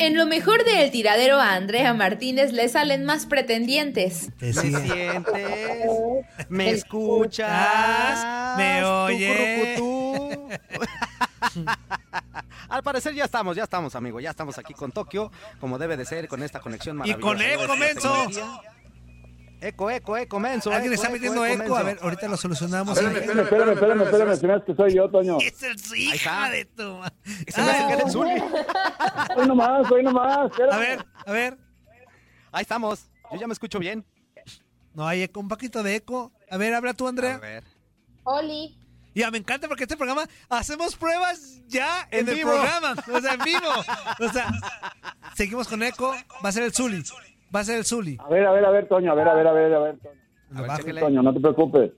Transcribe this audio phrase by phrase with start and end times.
[0.00, 4.30] En lo mejor del tiradero a Andrea Martínez le salen más pretendientes.
[4.40, 5.86] ¿Me sientes?
[6.48, 8.56] ¿Me escuchas?
[8.56, 9.80] ¿Me oyes?
[12.68, 14.20] Al parecer ya estamos, ya estamos, amigo.
[14.20, 17.20] Ya estamos aquí con Tokio, como debe de ser, con esta conexión Y maravillosa.
[17.22, 18.26] con eco, menso.
[19.60, 20.70] Eco, eco, eco, menso.
[20.72, 21.58] Alguien eco, está metiendo eco.
[21.58, 21.76] menso.
[21.76, 22.96] A ver, ahorita lo solucionamos.
[22.96, 25.38] Espérame, espérame, espérame, espérame, espérame, se me hace que soy yo, Toño.
[25.40, 27.12] Es el sí, hija de tu ma-
[27.48, 28.30] Se me hace que eres Zuli.
[29.36, 30.50] Hoy nomás, hoy nomás.
[30.50, 30.72] espérame.
[30.74, 31.58] A ver, a ver.
[32.52, 33.10] Ahí estamos.
[33.32, 34.06] Yo ya me escucho bien.
[34.94, 36.32] No hay eco, un poquito de eco.
[36.50, 37.38] A ver, habla tú, A Andrea.
[37.38, 37.64] ver.
[38.24, 38.78] Oli.
[39.14, 42.50] Ya, me encanta porque este programa hacemos pruebas ya en, En el vivo.
[42.52, 42.94] programa.
[43.12, 43.68] O sea, en vivo.
[44.20, 44.48] O sea,
[45.34, 46.14] seguimos con eco.
[46.44, 47.02] Va a ser el Zuli.
[47.54, 48.18] Va a ser el Zuli.
[48.20, 49.98] A ver, a ver, a ver, Toño, a ver, a ver, a ver, a ver,
[49.98, 50.20] Toño.
[50.72, 51.00] A ver.
[51.00, 51.92] Toño, no te preocupes.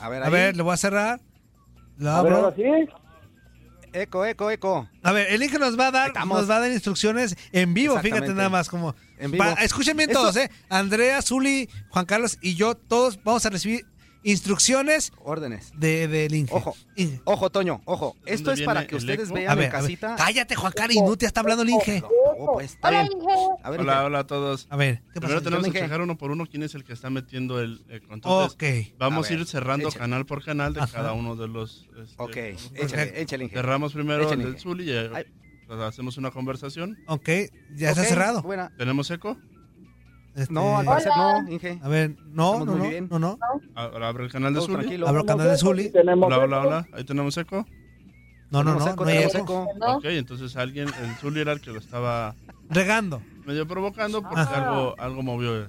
[0.00, 0.32] A ver, A ahí.
[0.32, 1.20] ver, lo voy a cerrar.
[1.96, 2.44] Lo A ver, abro.
[2.46, 2.62] ahora sí.
[3.92, 4.88] Eco, eco, eco.
[5.02, 7.98] A ver, el Inge nos va a dar, nos va a dar instrucciones en vivo,
[8.00, 8.94] fíjate nada más como.
[9.18, 9.42] En vivo.
[9.44, 10.50] Pa- escuchen bien Esto- todos, ¿eh?
[10.68, 13.86] Andrea, Zuli, Juan Carlos y yo, todos vamos a recibir
[14.22, 15.72] instrucciones Órdenes.
[15.76, 16.54] de, del Inge.
[16.54, 16.76] Ojo.
[16.96, 17.20] Inge.
[17.24, 18.16] Ojo, Toño, ojo.
[18.26, 19.80] Esto es para que el ustedes vean A en ver, a ver.
[19.82, 20.16] casita.
[20.16, 22.02] Cállate, Juan Carlos, inútil, está hablando el Inge.
[22.40, 23.08] Oh, pues, está bien.
[23.62, 24.04] A ver, Hola, Inge.
[24.06, 24.66] hola a todos.
[24.70, 25.44] A ver, ¿qué Primero pasa?
[25.50, 27.84] tenemos que checar uno por uno quién es el que está metiendo el.
[28.10, 28.96] Entonces, Ok.
[28.98, 30.00] vamos A a, ir cerrando échale.
[30.00, 30.92] canal por canal de Ajá.
[30.98, 31.88] cada uno de los.
[32.00, 32.36] este, Ok,
[32.74, 33.56] échale, échale, Inge.
[33.56, 34.60] Cerramos primero Échale, el del.
[34.60, 35.24] Zuli y eh, Ay.
[35.66, 36.98] pues, hacemos una conversación.
[37.06, 37.28] Ok,
[37.74, 38.42] ya está cerrado.
[38.42, 38.72] Buena.
[38.76, 39.36] ¿Tenemos eco?
[40.38, 41.80] Este, No, al parecer no, Inge.
[41.82, 43.08] A ver, no, no, muy no, bien.
[43.10, 43.38] no, no.
[43.74, 44.74] Ahora abre el canal de Zuli.
[44.74, 45.08] tranquilos.
[45.08, 45.90] Abro canal de Zuli.
[45.90, 46.88] Tenemos Hola, hola, hola.
[46.92, 47.66] Ahí tenemos eco.
[48.50, 49.42] No, no, no, eco, no hay tenemos eco.
[49.64, 49.78] eco.
[49.78, 49.96] ¿No?
[49.96, 52.34] Ok, entonces alguien, el Zuli era el que lo estaba
[52.70, 53.20] Regando.
[53.46, 54.64] medio provocando porque Ah.
[54.68, 55.68] algo, algo movió.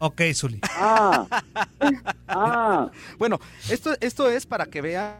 [0.00, 0.60] Ok, Zuli.
[0.76, 1.26] Ah,
[2.28, 3.38] ah, Bueno,
[3.70, 5.14] esto, esto es para que vean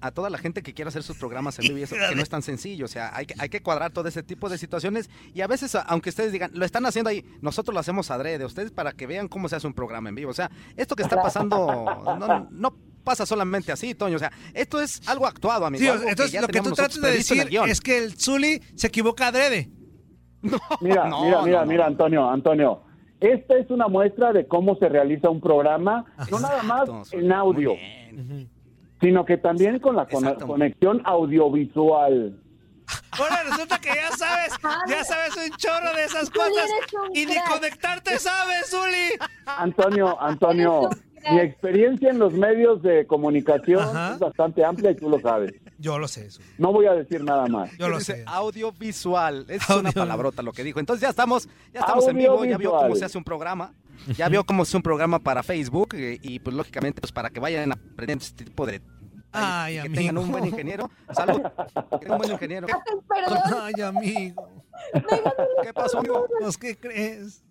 [0.00, 2.22] a toda la gente que quiera hacer sus programas en vivo y eso, que no
[2.22, 5.10] es tan sencillo, o sea, hay que, hay que cuadrar todo ese tipo de situaciones
[5.34, 8.70] y a veces, aunque ustedes digan, lo están haciendo ahí, nosotros lo hacemos adrede, ustedes
[8.70, 11.20] para que vean cómo se hace un programa en vivo, o sea, esto que está
[11.20, 11.84] pasando
[12.18, 15.82] no, no pasa solamente así, Toño, o sea, esto es algo actuado, amigo.
[15.82, 18.62] Sí, o- algo entonces ya lo que tú tratas de decir es que el Zuli
[18.76, 19.68] se equivoca adrede.
[20.80, 21.66] mira, No, mira, no, mira, no.
[21.66, 22.82] mira, Antonio, Antonio.
[23.20, 27.74] Esta es una muestra de cómo se realiza un programa, no nada más en audio.
[29.02, 30.46] Sino que también con la Exacto.
[30.46, 32.38] conexión audiovisual.
[33.12, 34.52] Ahora resulta que ya sabes,
[34.88, 36.68] ya sabes un chorro de esas cosas
[37.14, 39.18] y ni conectarte sabes, Zuli.
[39.46, 40.88] Antonio, Antonio,
[41.30, 44.14] mi experiencia en los medios de comunicación Ajá.
[44.14, 45.52] es bastante amplia y tú lo sabes.
[45.78, 46.46] Yo lo sé, Zuli.
[46.58, 47.70] No voy a decir nada más.
[47.78, 48.24] Yo lo sé.
[48.26, 49.46] audiovisual.
[49.48, 50.78] Es Audio- una palabrota lo que dijo.
[50.80, 53.72] Entonces ya estamos, ya estamos en vivo, ya vio cómo se hace un programa.
[54.16, 57.30] Ya vio cómo se hace un programa para Facebook eh, y, pues lógicamente pues para
[57.30, 58.80] que vayan aprendiendo este tipo de
[59.32, 59.94] Ay, que amigo.
[59.98, 60.90] tengan un buen ingeniero.
[61.12, 61.42] Salud.
[62.08, 62.66] Un buen ingeniero.
[63.08, 63.38] Perdón.
[63.62, 64.48] Ay, amigo.
[65.62, 66.26] ¿Qué pasó, amigo?
[66.40, 67.42] Pues, ¿qué crees?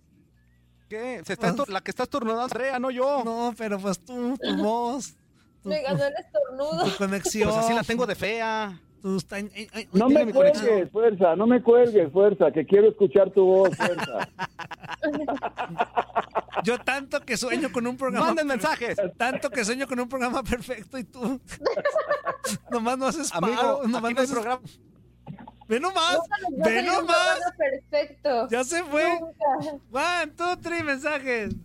[0.89, 1.21] ¿Qué?
[1.25, 3.23] Se está estor- la que está estornudando, Andrea, no yo.
[3.23, 5.15] No, pero pues tú, tu voz.
[5.63, 6.83] Me ganó el estornudo.
[6.85, 7.49] Tu conexión.
[7.49, 8.79] Pues así la tengo de fea.
[9.03, 10.31] No me conexión.
[10.33, 14.27] cuelgues, fuerza, no me cuelgues, fuerza, que quiero escuchar tu voz, fuerza.
[16.63, 18.27] Yo tanto que sueño con un programa.
[18.27, 18.97] Manden mensajes.
[19.17, 21.39] Tanto que sueño con un programa perfecto y tú.
[22.71, 24.61] nomás no haces Amigo, paro, aquí nomás no no hay haces- programa.
[25.67, 26.19] Ve nomás, a
[26.69, 27.39] ve nomás.
[27.57, 28.47] Perfecto.
[28.49, 29.09] Ya se fue.
[29.19, 29.79] Nunca.
[30.23, 31.55] One, two, three mensajes.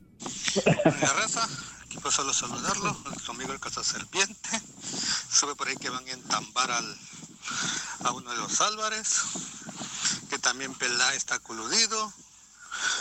[0.64, 1.42] Doña Raza,
[1.84, 4.48] aquí para solo saludarlo, su amigo el Casa Serpiente.
[5.28, 6.84] Sube por ahí que van a entambar al,
[8.04, 9.08] a uno de los Álvarez,
[10.28, 12.12] que también Pelá está coludido,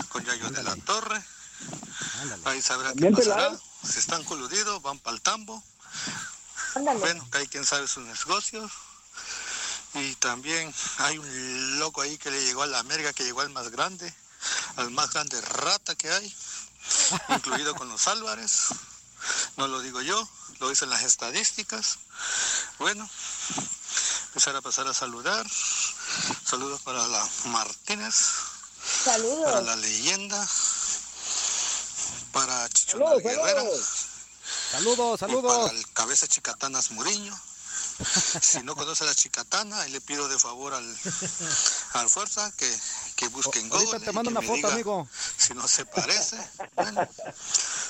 [0.10, 1.22] con Yayo de la Torre.
[2.46, 3.58] Ahí sabrá qué ¿También pasará.
[3.84, 5.64] Si están coludidos, van para el tambo.
[6.76, 7.00] Ándale.
[7.00, 8.72] Bueno, que hay quien sabe sus negocios.
[9.94, 13.50] Y también hay un loco ahí que le llegó a la América, que llegó al
[13.52, 14.14] más grande,
[14.76, 16.36] al más grande rata que hay,
[17.30, 18.70] incluido con los Álvarez.
[19.56, 20.28] No lo digo yo,
[20.60, 21.98] lo dicen las estadísticas.
[22.78, 23.10] Bueno,
[24.36, 25.48] empezar a pasar a saludar.
[26.46, 28.16] Saludos para la Martínez,
[29.06, 29.64] para Saludos.
[29.66, 30.48] la leyenda,
[32.34, 33.62] para Chicho Saludos, Guerrera.
[33.62, 35.18] saludos.
[35.18, 35.20] Saludos,
[35.58, 37.34] Para el cabeza chicatanas Muriño.
[38.42, 40.98] Si no conoce a la chicatana, ahí le pido de favor al,
[41.94, 42.70] al fuerza que,
[43.16, 43.86] que busque en Google.
[43.88, 45.08] Ahorita te y mando que una me foto, diga amigo.
[45.38, 46.38] Si no se parece,
[46.76, 47.08] bueno,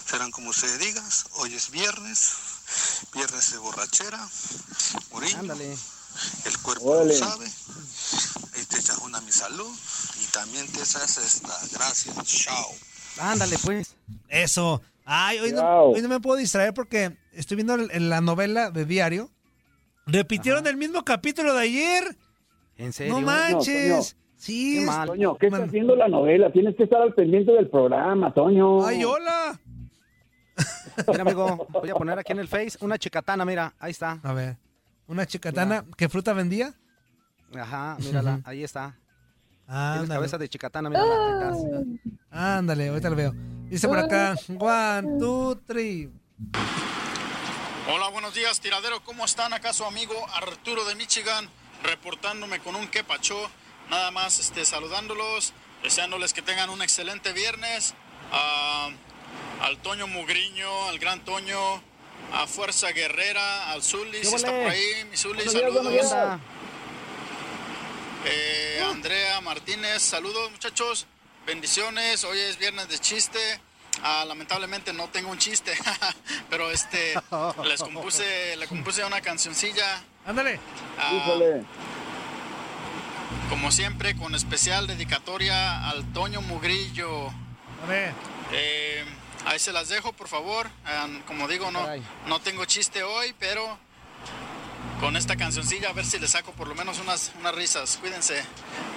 [0.07, 1.03] serán como usted diga.
[1.37, 2.33] Hoy es viernes,
[3.13, 4.29] viernes de borrachera.
[5.09, 5.75] Muriño, Ándale.
[6.45, 7.13] El cuerpo Órale.
[7.13, 7.45] lo sabe.
[7.45, 9.69] Ahí te echas una a mi salud
[10.21, 11.53] y también te echas esta.
[11.73, 12.67] Gracias, chao.
[13.19, 13.95] Ándale, pues.
[14.29, 14.81] Eso.
[15.05, 19.29] Ay, hoy no, hoy no me puedo distraer porque estoy viendo la novela de diario.
[20.07, 22.17] Repitieron el mismo capítulo de ayer.
[22.77, 23.13] ¿En serio?
[23.13, 23.89] No manches.
[23.91, 24.03] Toño.
[24.37, 24.73] Sí.
[24.75, 25.07] Qué es- mal.
[25.07, 26.51] Toño, ¿qué Man- está haciendo la novela?
[26.51, 28.85] Tienes que estar al pendiente del programa, Toño.
[28.85, 29.59] Ay, hola.
[31.07, 34.19] Mira, amigo, voy a poner aquí en el Face una chicatana, mira, ahí está.
[34.23, 34.57] A ver.
[35.07, 35.85] Una chicatana.
[35.97, 36.73] ¿Qué fruta vendía?
[37.55, 38.97] Ajá, mírala, ahí está.
[39.65, 40.13] Tienes Ándale.
[40.15, 41.51] cabeza de chicatana, mírala.
[41.51, 42.57] está.
[42.57, 43.33] Ándale, ahorita lo veo.
[43.69, 44.35] Dice por acá.
[44.59, 46.11] One, two, three.
[47.91, 49.03] Hola, buenos días, tiradero.
[49.03, 49.53] ¿Cómo están?
[49.53, 51.47] Acá su amigo Arturo de Michigan,
[51.83, 53.35] reportándome con un quepacho.
[53.89, 55.53] Nada más este, saludándolos,
[55.83, 57.93] deseándoles que tengan un excelente viernes.
[58.31, 58.89] Ah,
[59.61, 61.57] al Toño Mugriño, al Gran Toño,
[62.35, 65.05] a Fuerza Guerrera, al Zuli, si está por ahí.
[65.09, 66.39] Mi Zuli, Buenos días, buenos saludos.
[68.25, 71.07] Eh, Andrea Martínez, saludos muchachos,
[71.45, 72.23] bendiciones.
[72.25, 73.39] Hoy es viernes de chiste.
[74.03, 75.71] Ah, lamentablemente no tengo un chiste,
[76.49, 77.13] pero este
[77.63, 80.03] les compuse, le compuse una cancioncilla.
[80.25, 80.59] Ándale.
[80.99, 81.39] ah,
[83.49, 87.27] como siempre, con especial dedicatoria al Toño Mugrillo.
[87.27, 88.13] A ver.
[88.51, 89.05] Eh,
[89.45, 90.67] ahí se las dejo, por favor.
[90.85, 91.85] Ah, como digo, no,
[92.27, 93.77] no tengo chiste hoy, pero
[94.99, 97.97] con esta cancioncilla a ver si le saco por lo menos unas, unas risas.
[97.97, 98.43] Cuídense.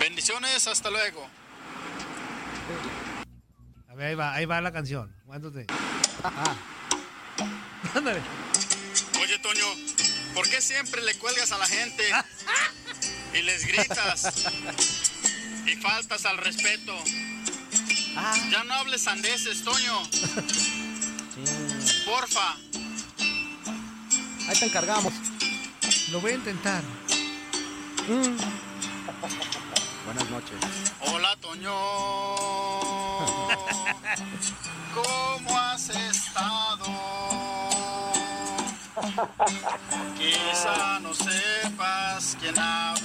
[0.00, 1.26] Bendiciones, hasta luego.
[3.88, 5.14] A ver, ahí va, ahí va la canción.
[5.52, 5.66] Three.
[7.94, 8.20] Ándale.
[9.20, 9.66] Oye, Toño,
[10.34, 12.04] ¿por qué siempre le cuelgas a la gente
[13.34, 14.46] y les gritas
[15.66, 16.96] y faltas al respeto?
[18.50, 20.02] Ya no hables sandeces, Toño.
[22.04, 22.56] Porfa.
[24.48, 25.12] Ahí te encargamos.
[26.10, 26.82] Lo voy a intentar.
[30.04, 30.56] Buenas noches.
[31.00, 31.74] Hola, Toño.
[34.94, 36.86] ¿Cómo has estado?
[40.16, 42.97] Quizá no sepas quién habla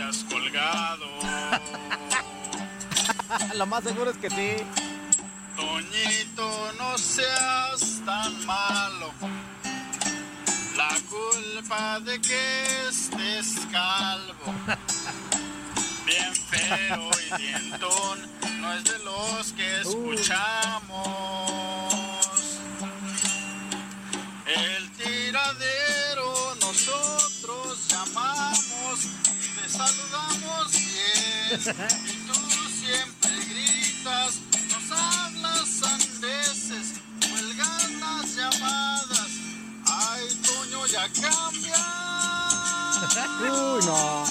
[0.00, 1.06] hayas colgado.
[3.56, 4.56] Lo más seguro es que sí.
[5.56, 9.12] Toñito, no seas tan malo.
[10.76, 14.54] La culpa de que estés calvo,
[16.06, 18.18] bien feo y dientón,
[18.60, 21.20] no es de los que escuchamos.
[24.46, 28.39] El tiradero nosotros llamamos,
[29.70, 31.60] saludamos bien
[32.06, 32.34] y tú
[32.80, 39.28] siempre gritas, nos hablas sandeces, cuelgan las llamadas.
[39.86, 41.76] Ay, Toño, ya cambia.
[43.40, 44.24] Uy, no.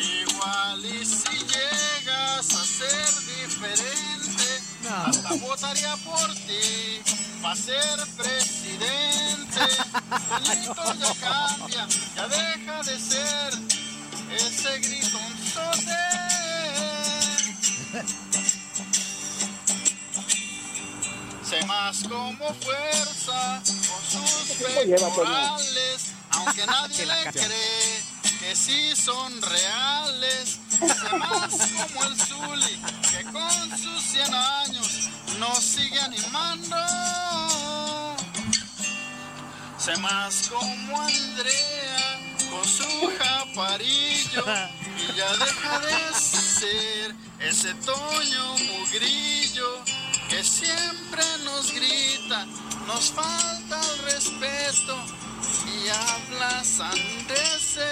[0.00, 7.00] Igual y si llegas a ser diferente, hasta votaría por ti
[7.42, 9.60] para ser presidente.
[10.44, 13.71] Toñito ya cambia, ya deja de ser
[14.34, 15.96] ese gritonzote.
[21.42, 28.02] Se Sé más como fuerza con sus pectorales, aunque nadie le cree
[28.40, 30.58] que sí son reales.
[30.80, 31.54] Sé más
[31.92, 36.76] como el Zuli, que con sus 100 años nos sigue animando.
[39.78, 42.84] Sé más como Andrea con su
[43.18, 44.44] japarillo
[44.98, 49.82] y ya deja de ser ese Toño mugrillo
[50.28, 52.46] que siempre nos grita,
[52.86, 54.96] nos falta el respeto
[55.66, 57.82] y habla sandeces.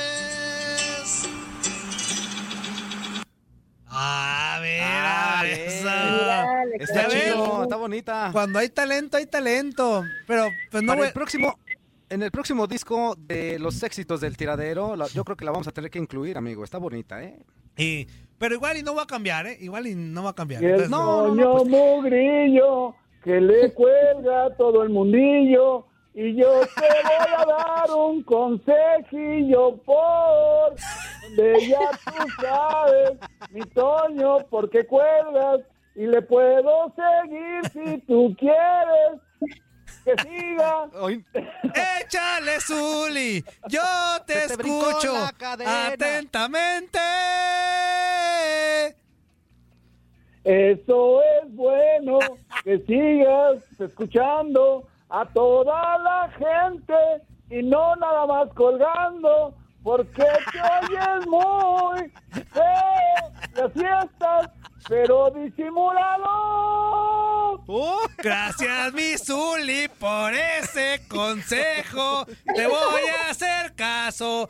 [3.92, 5.58] A ver, Ah, a bien.
[5.58, 6.64] ver, esa.
[6.78, 8.28] Está chido, está bonita.
[8.32, 10.04] Cuando hay talento, hay talento.
[10.28, 11.58] Pero, pues no Para voy- el próximo,
[12.10, 15.68] en el próximo disco de los éxitos del tiradero, la- yo creo que la vamos
[15.68, 16.64] a tener que incluir, amigo.
[16.64, 17.38] Está bonita, ¿eh?
[17.76, 18.06] Y-
[18.38, 19.56] pero igual y no va a cambiar, ¿eh?
[19.60, 20.62] Igual y no va a cambiar.
[20.62, 21.68] Y el Entonces, Toño pues.
[21.68, 25.86] Mugrillo que le cuelga a todo el mundillo.
[26.12, 30.74] Y yo te voy a dar un consejillo por
[31.22, 33.12] donde ya tú sabes,
[33.52, 35.60] mi Toño, porque cuelgas
[35.94, 39.20] y le puedo seguir si tú quieres
[40.04, 40.88] que siga.
[42.02, 43.44] Échale, Zuli.
[43.68, 43.82] Yo
[44.26, 45.88] te, te escucho cadena.
[45.88, 46.98] atentamente.
[50.42, 52.18] Eso es bueno,
[52.64, 56.94] que sigas escuchando a toda la gente
[57.50, 62.10] y no nada más colgando, porque te oyes muy
[62.52, 64.50] feo las fiestas,
[64.88, 66.28] pero disimulado.
[68.18, 72.26] Gracias, mi Zuli, por ese consejo.
[72.54, 74.48] Te voy a hacer caso.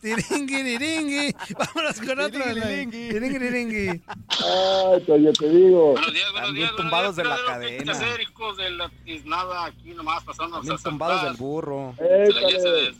[0.00, 2.42] Tiringui, Vámonos con otro.
[2.44, 3.38] Tiringuiriringui.
[3.38, 3.88] Tiringui.
[3.88, 5.92] Ay, Toño, te digo.
[5.92, 6.70] Buenos días, buenos días.
[6.72, 7.78] buenos tumbados días, de la tiradero.
[7.78, 7.92] ¿Qué cadena.
[7.92, 9.64] hacer, hijos de la tiznada?
[9.66, 11.94] Aquí nomás pasando Bien tumbados del burro.
[11.98, 12.94] De la de, de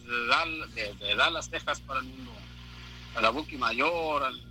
[0.74, 2.32] de- de Dallas, Texas, para el mundo.
[3.16, 4.42] A la Buki Mayor, al,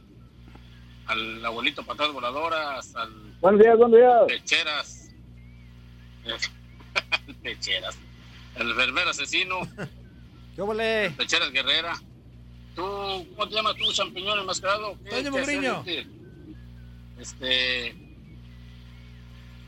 [1.07, 4.21] al abuelito Patas Voladoras, al Buenos días, buenos días.
[4.27, 5.09] Pecheras.
[7.43, 7.97] Pecheras.
[8.55, 9.59] El enfermero asesino.
[10.55, 11.11] ¿Qué vole?
[11.17, 11.93] Pecheras Guerrera.
[12.75, 12.81] ¿Tú,
[13.35, 14.97] cómo te llamas tú, champiñón enmascarado?
[15.03, 15.79] ¿Qué- Toño Mugriño.
[15.85, 16.07] este?
[17.19, 17.95] Este.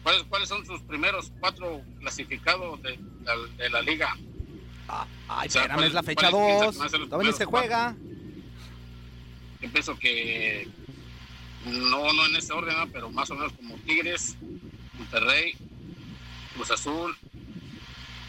[0.04, 4.16] ¿cuáles, ¿Cuáles son sus primeros cuatro clasificados de, la- de la liga?
[5.28, 6.72] Ay, O sea, espérame, ¿cuál- es la fecha cuál piensas 2.
[6.74, 7.96] que van a ser los Todavía ni se juega.
[9.62, 10.68] Yo pienso que
[11.66, 12.88] no, no en ese orden, ¿no?
[12.88, 14.38] pero más o menos como Tigres,
[14.98, 15.54] Monterrey,
[16.54, 17.16] Cruz Azul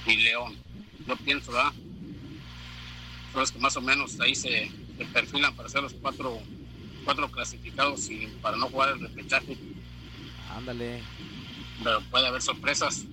[0.06, 0.56] y León.
[1.06, 1.72] Yo pienso, ¿verdad?
[3.32, 6.40] Son los que más o menos ahí se, se perfilan para ser los cuatro,
[7.04, 9.56] cuatro clasificados y para no jugar el repechaje,
[10.56, 11.02] Ándale.
[11.84, 13.04] pero puede haber sorpresas.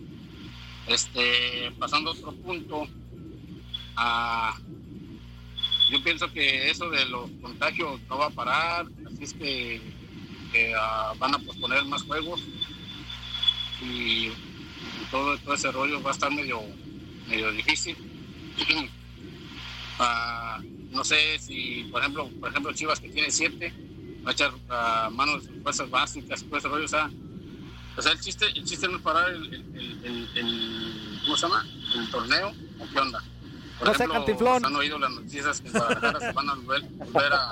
[0.87, 2.87] Este, pasando a otro punto,
[3.95, 4.57] ah,
[5.89, 9.81] yo pienso que eso de los contagios no va a parar, así es que,
[10.51, 12.41] que, ah, van a posponer más juegos
[13.81, 14.29] y
[15.11, 16.61] todo, todo ese rollo va a estar medio,
[17.27, 17.95] medio difícil.
[19.97, 20.59] Ah,
[20.91, 23.71] no sé si, por ejemplo, por ejemplo Chivas que tiene siete,
[24.25, 27.09] va a echar ah, mano de fuerzas básicas, todo ese rollo, o sea,
[27.95, 29.63] o sea, el chiste, el chiste no es parar el-
[30.33, 31.65] el- ¿cómo se llama?
[31.95, 33.23] El torneo, ¿o qué onda?
[33.79, 34.65] Por No sé, ejemplo, Cantinflón.
[34.65, 37.51] han oído las noticias que en Guadalajara se van a volver, volver a,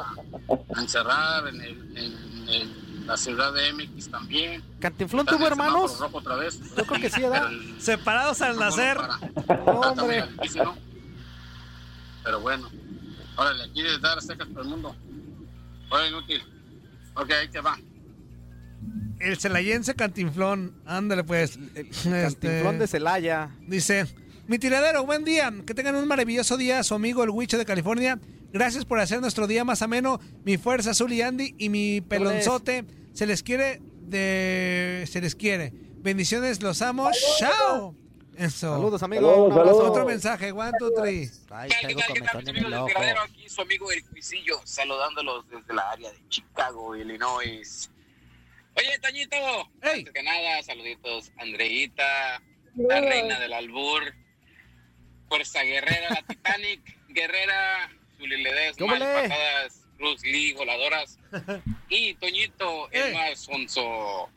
[0.76, 4.64] a encerrar en, el- en el- la ciudad de MX también.
[4.80, 6.00] ¿Cantinflón tuvo el hermanos?
[6.00, 6.58] rojo otra vez.
[6.78, 7.52] Yo creo que sí, ¿verdad?
[7.52, 8.98] El- Separados al nacer.
[9.66, 10.26] Hombre.
[10.40, 10.78] difícil, ¿no?
[12.24, 12.70] Pero bueno,
[13.36, 14.96] órale, aquí de dar secas por el mundo.
[15.92, 16.42] Ahora inútil.
[17.16, 17.78] Ok, ahí te va.
[19.20, 20.74] El celayense Cantinflón.
[20.86, 21.60] Ándale, pues.
[22.04, 23.50] Cantinflón de Celaya.
[23.68, 24.08] Dice:
[24.48, 25.52] Mi tiradero, buen día.
[25.66, 26.84] Que tengan un maravilloso día.
[26.84, 28.20] Su amigo el Huicho de California.
[28.52, 30.20] Gracias por hacer nuestro día más ameno.
[30.44, 32.84] Mi fuerza azul y Andy y mi pelonzote.
[33.14, 35.06] Se les quiere de.
[35.10, 35.72] Se les quiere.
[35.98, 37.10] Bendiciones, los amo.
[37.40, 37.96] ¡Chao!
[38.38, 38.74] Eso.
[38.76, 39.30] Saludos, amigo.
[39.32, 39.70] Saludos, Un abrazo.
[39.76, 39.90] saludos.
[39.92, 40.52] Otro mensaje.
[40.52, 41.30] One, two, three.
[41.50, 43.22] Ay, ¿Qué tal, qué tal, amigos del tiradero?
[43.22, 47.90] Aquí su amigo el Cuisillo, saludándolos desde la área de Chicago, Illinois.
[48.76, 49.38] Oye, Tañito,
[49.82, 52.42] antes que nada, saluditos, Andreita,
[52.76, 54.02] la reina del albur,
[55.28, 59.06] Fuerza Guerrera, la Titanic, Guerrera, Zuli Ledesma, ¿Cómo le?
[59.30, 61.18] patadas, Bruce Lee, voladoras,
[61.90, 64.30] y Toñito, el más sonso,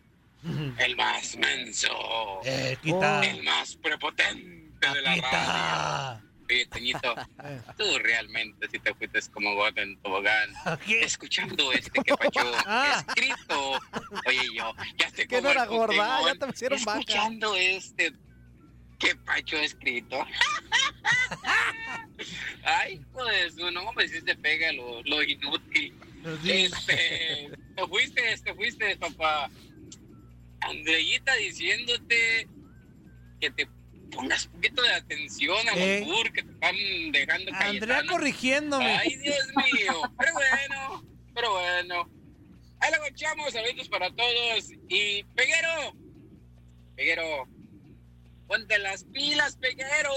[0.79, 6.27] el más menso, Eh, el más prepotente de la radio.
[6.49, 7.15] Oye, Toñito,
[7.77, 10.51] tú realmente si te fuiste como gordo en tobogán.
[10.87, 13.03] Escuchando este que pacho Ah.
[13.09, 13.81] escrito.
[14.27, 17.01] Oye, yo, ya sé Que no era gorda, ya te vaca.
[17.01, 18.13] Escuchando este
[18.99, 20.25] que pacho escrito.
[22.65, 25.95] Ay, pues, no, hombre, si te pega lo, lo inútil.
[26.45, 29.51] Este, te fuiste, te fuiste, papá.
[30.61, 32.49] Andreita diciéndote
[33.41, 33.69] que te
[34.11, 36.01] pongas un poquito de atención a Eh.
[36.01, 36.77] los bur que te están
[37.13, 38.97] dejando Andrea corrigiéndome.
[38.97, 40.13] Ay, Dios mío.
[40.19, 42.11] Pero bueno, pero bueno.
[42.81, 44.71] Ahí la echamos, saludos para todos.
[44.89, 45.95] Y Peguero,
[46.97, 47.47] Peguero,
[48.47, 50.11] ponte las pilas, Peguero.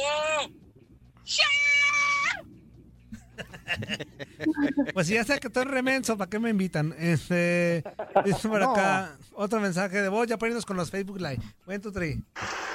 [4.94, 6.94] Pues si ya sé que tú eres remenso, ¿para qué me invitan?
[6.98, 7.84] Este,
[8.26, 8.72] dice por No.
[8.72, 11.42] acá, otro mensaje de voz, ya poniéndonos con los Facebook Live.
[11.68, 12.22] One, two, three.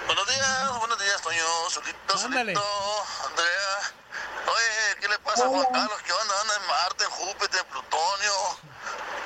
[0.06, 2.54] Buenos días, buenos días, Toño, solito, Ándale.
[2.54, 2.62] solito,
[3.28, 3.92] Andrea.
[4.46, 6.02] Oye, ¿qué le pasa a Juan Carlos?
[6.06, 6.34] ¿Qué onda?
[6.42, 8.37] ¿Anda en Marte, en Júpiter, en Plutonio?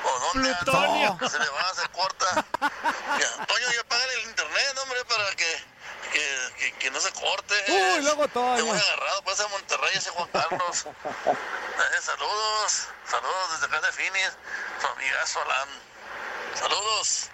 [0.04, 0.60] ¿O dónde anda?
[0.64, 1.18] Plutonio.
[1.28, 2.46] Se le va, se corta.
[3.20, 5.50] Ya, Toño, ya pagan el internet, hombre, para que,
[6.12, 6.20] que,
[6.58, 7.54] que, que no se corte.
[7.68, 8.56] Uy, luego Toño.
[8.56, 10.86] Te muy agarrado, pasa de Monterrey ese Juan Carlos.
[11.78, 14.36] Eh, saludos, saludos desde acá de Finis,
[14.80, 15.68] su amigazo Alan.
[16.54, 17.30] Saludos.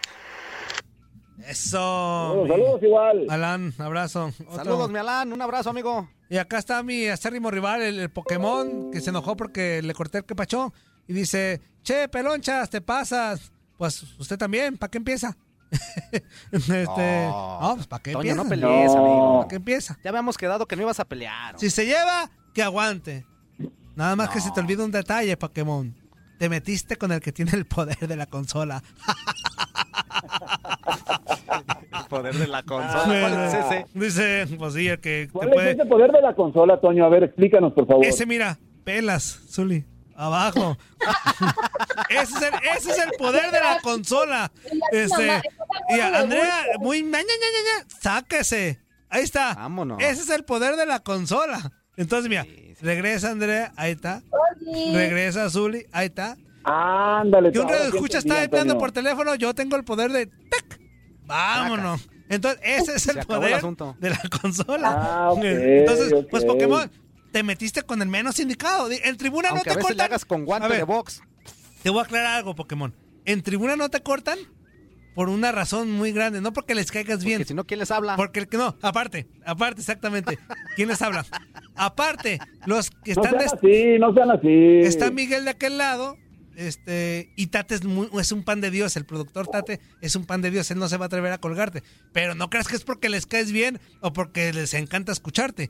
[1.47, 2.29] Eso.
[2.29, 3.27] Saludos, saludos igual.
[3.31, 4.33] Alan, abrazo.
[4.41, 4.57] Otro.
[4.57, 5.33] Saludos, mi Alan.
[5.33, 6.11] Un abrazo, amigo.
[6.29, 10.19] Y acá está mi acérrimo rival, el, el Pokémon, que se enojó porque le corté
[10.19, 10.73] el quepachó.
[11.07, 13.53] Y dice, che, pelonchas, te pasas.
[13.79, 15.37] Pues usted también, ¿para qué empieza?
[16.53, 18.43] este, no, pues ¿para qué Toño, empieza?
[18.43, 19.37] no pelees, amigo.
[19.39, 19.99] ¿Para qué empieza?
[20.03, 21.59] Ya habíamos quedado que no ibas a pelear.
[21.59, 23.27] Si se lleva, que aguante.
[23.97, 25.95] Nada más que se te olvida un detalle, Pokémon.
[26.39, 28.83] Te metiste con el que tiene el poder de la consola.
[32.01, 33.05] El poder de la consola.
[33.05, 33.87] ¿Cuál es ese?
[33.95, 35.71] Dice, pues sí, el que te ¿Cuál es puede...
[35.73, 37.05] ese poder de la consola, Toño?
[37.05, 38.05] A ver, explícanos, por favor.
[38.05, 39.85] Ese, mira, pelas, Zuli.
[40.17, 40.77] Abajo.
[42.09, 44.51] ese, es el, ese es el poder de la consola.
[44.93, 45.43] Este,
[45.91, 47.03] y Andrea, muy.
[47.03, 48.81] ña, ña, ña, ña, ña, sáquese.
[49.09, 49.55] Ahí está.
[49.55, 49.99] Vámonos.
[50.01, 51.73] Ese es el poder de la consola.
[51.97, 52.47] Entonces, mira,
[52.81, 54.23] regresa Andrea, ahí está.
[54.93, 56.37] Regresa Zuli, ahí está.
[56.65, 57.53] Ándale.
[57.53, 60.81] Que un radio escucha está hablando por teléfono, yo tengo el poder de ¡tac!
[61.27, 62.09] Vámonos.
[62.29, 63.63] Entonces, ese es el poder
[64.01, 64.89] de la consola.
[64.91, 66.91] Ah, ok, Entonces, pues Pokémon,
[67.35, 68.89] te metiste con el menos indicado.
[68.89, 70.07] Di- En tribuna Aunque no a te veces le cortan.
[70.07, 71.21] hagas con guante A ver, de box.
[71.83, 72.95] Te voy a aclarar algo, Pokémon.
[73.25, 74.39] En tribuna no te cortan
[75.17, 77.39] por una razón muy grande, no porque les caigas bien.
[77.39, 78.15] Porque si no, ¿quién les habla?
[78.15, 80.39] Porque el que no, aparte, aparte, exactamente.
[80.77, 81.27] ¿Quién les habla?
[81.75, 84.49] Aparte, los que No están sean de, así, no sean así.
[84.87, 86.17] Está Miguel de aquel lado.
[86.57, 88.97] Este, y Tate es, muy- es un pan de Dios.
[88.97, 90.71] El productor Tate es un pan de Dios.
[90.71, 91.83] Él no se va a atrever a colgarte.
[92.13, 95.69] Pero no creas que es porque les caes bien o porque les encanta escucharte.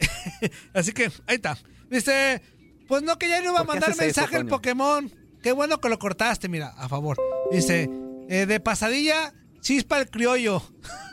[0.74, 1.56] Así que ahí está.
[1.90, 2.42] Dice,
[2.88, 4.46] pues no, que ya no iba a ¿Por qué mandar haces eso, mensaje el?
[4.46, 5.12] Pokémon.
[5.42, 7.16] Qué bueno que lo cortaste, mira, a favor.
[7.52, 7.88] Dice,
[8.28, 10.62] eh, de pasadilla, chispa el criollo.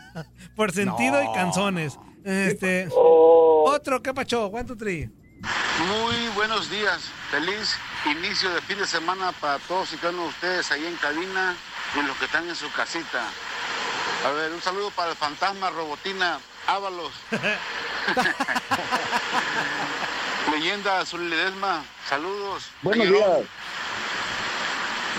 [0.56, 1.98] Por sentido y canzones.
[2.24, 3.66] Este, Oh.
[3.68, 4.46] otro, ¿qué pacho?
[4.48, 5.10] One, two, three.
[5.88, 7.76] Muy buenos días, feliz
[8.10, 11.56] inicio de fin de semana para todos y cada uno de ustedes ahí en cabina
[12.00, 13.28] y los que están en su casita.
[14.26, 17.12] A ver, un saludo para el fantasma Robotina Ábalos.
[20.52, 22.66] Leyenda Azul Ledesma, saludos.
[22.82, 23.40] Buenos días.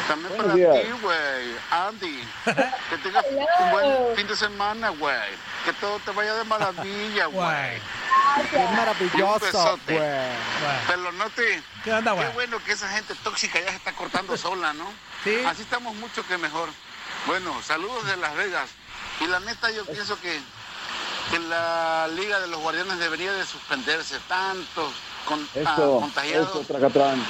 [0.08, 0.74] También Buenos para días.
[0.84, 2.28] ti, güey, Andy.
[2.90, 5.16] Que tengas un buen fin de semana, güey.
[5.64, 7.80] Que todo te vaya de maravilla, güey.
[8.50, 9.94] Qué maravilloso, besote.
[9.94, 10.30] güey.
[10.86, 11.62] Pelonote.
[11.82, 14.84] ¿Qué onda, Qué bueno que esa gente tóxica ya se está cortando sola, ¿no?
[15.24, 15.42] Sí.
[15.46, 16.68] Así estamos mucho que mejor.
[17.26, 18.68] Bueno, saludos de Las Vegas.
[19.20, 20.38] Y la neta yo pienso que,
[21.34, 24.16] que la Liga de los Guardianes debería de suspenderse.
[24.28, 24.92] Tantos
[25.26, 26.66] con, ah, Eso, contagiados.
[26.66, 27.22] Tracatrán.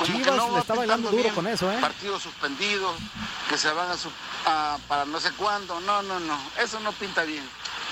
[0.00, 1.34] Como que no le está bailando duro bien.
[1.34, 1.76] con eso, ¿eh?
[1.80, 2.94] Partidos suspendidos,
[3.48, 4.10] que se van a, su-
[4.46, 5.78] a- para no sé cuándo.
[5.80, 6.38] No, no, no.
[6.62, 7.44] Eso no pinta bien.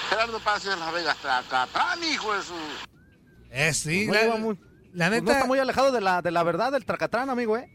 [0.09, 2.55] Gerardo Palacio de Las Vegas, Tracatrán, hijo de su...
[3.51, 4.59] Eh, sí, No la, muy-
[4.95, 5.33] la Pues no neta.
[5.33, 7.69] está muy alejado de la, de la verdad del tracatrán, amigo, ¿eh?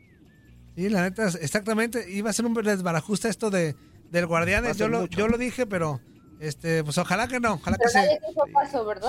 [0.75, 2.09] Sí, la neta, exactamente.
[2.09, 3.75] Iba a ser un desbarajuste esto de,
[4.09, 4.77] del Guardianes.
[4.77, 5.15] Yo lo, mucho.
[5.17, 6.01] yo lo dije, pero
[6.39, 7.53] este, pues ojalá que no.
[7.53, 8.19] Ojalá que nadie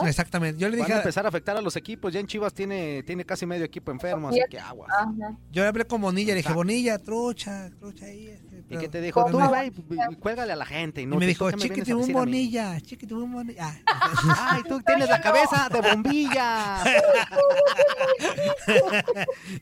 [0.03, 0.09] se.
[0.09, 0.61] Exactamente.
[0.61, 0.95] Yo le Van dije.
[0.95, 2.13] a empezar a afectar a los equipos.
[2.13, 4.91] Ya en Chivas tiene, tiene casi medio equipo enfermo, así que aguas.
[4.93, 5.37] Ajá.
[5.51, 6.53] Yo le hablé con Bonilla, le dije.
[6.53, 8.29] Bonilla, trucha, trucha ahí.
[8.29, 11.01] este, Y que te dijo, tú pero- ve y, y cuélgale a la gente.
[11.01, 13.81] Y, Y no, me ¿tú dijo, qué chiquitibum decir a mí?" Bonilla, chiquitibum Bonilla.
[13.87, 14.51] Ah.
[14.57, 16.83] Ay, tú tienes la cabeza de bombilla.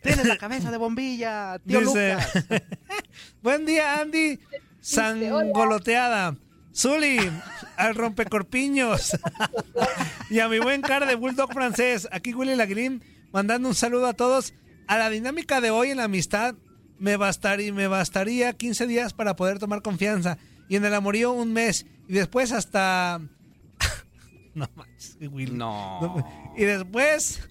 [0.02, 2.44] tienes la cabeza de bombilla, tío Dice, Lucas.
[3.42, 4.38] buen día, Andy.
[4.80, 6.36] Sangoloteada.
[6.74, 7.18] Zuli,
[7.76, 9.12] al rompecorpiños.
[10.30, 12.08] y a mi buen cara de Bulldog francés.
[12.12, 13.00] Aquí Willy Lagrim
[13.32, 14.54] mandando un saludo a todos.
[14.88, 16.54] A la dinámica de hoy en la amistad
[16.98, 20.38] me bastaría, me bastaría 15 días para poder tomar confianza.
[20.68, 21.86] Y en el amorío un mes.
[22.08, 23.20] Y después hasta...
[24.54, 25.52] no manches, Willy.
[25.52, 26.24] No.
[26.56, 27.48] Y después...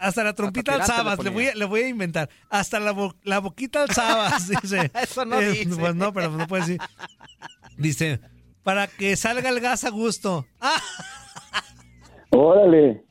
[0.00, 2.30] Hasta la trompita le alzabas, le, voy a, le voy a inventar.
[2.50, 4.92] Hasta la, bo- la boquita alzabas, dice.
[4.94, 5.74] Eso no Eh, dice.
[5.74, 6.80] Pues no, pero no puede decir.
[7.78, 8.20] Dice,
[8.62, 10.46] para que salga el gas a gusto.
[10.60, 10.82] Ah,
[12.30, 13.04] Órale.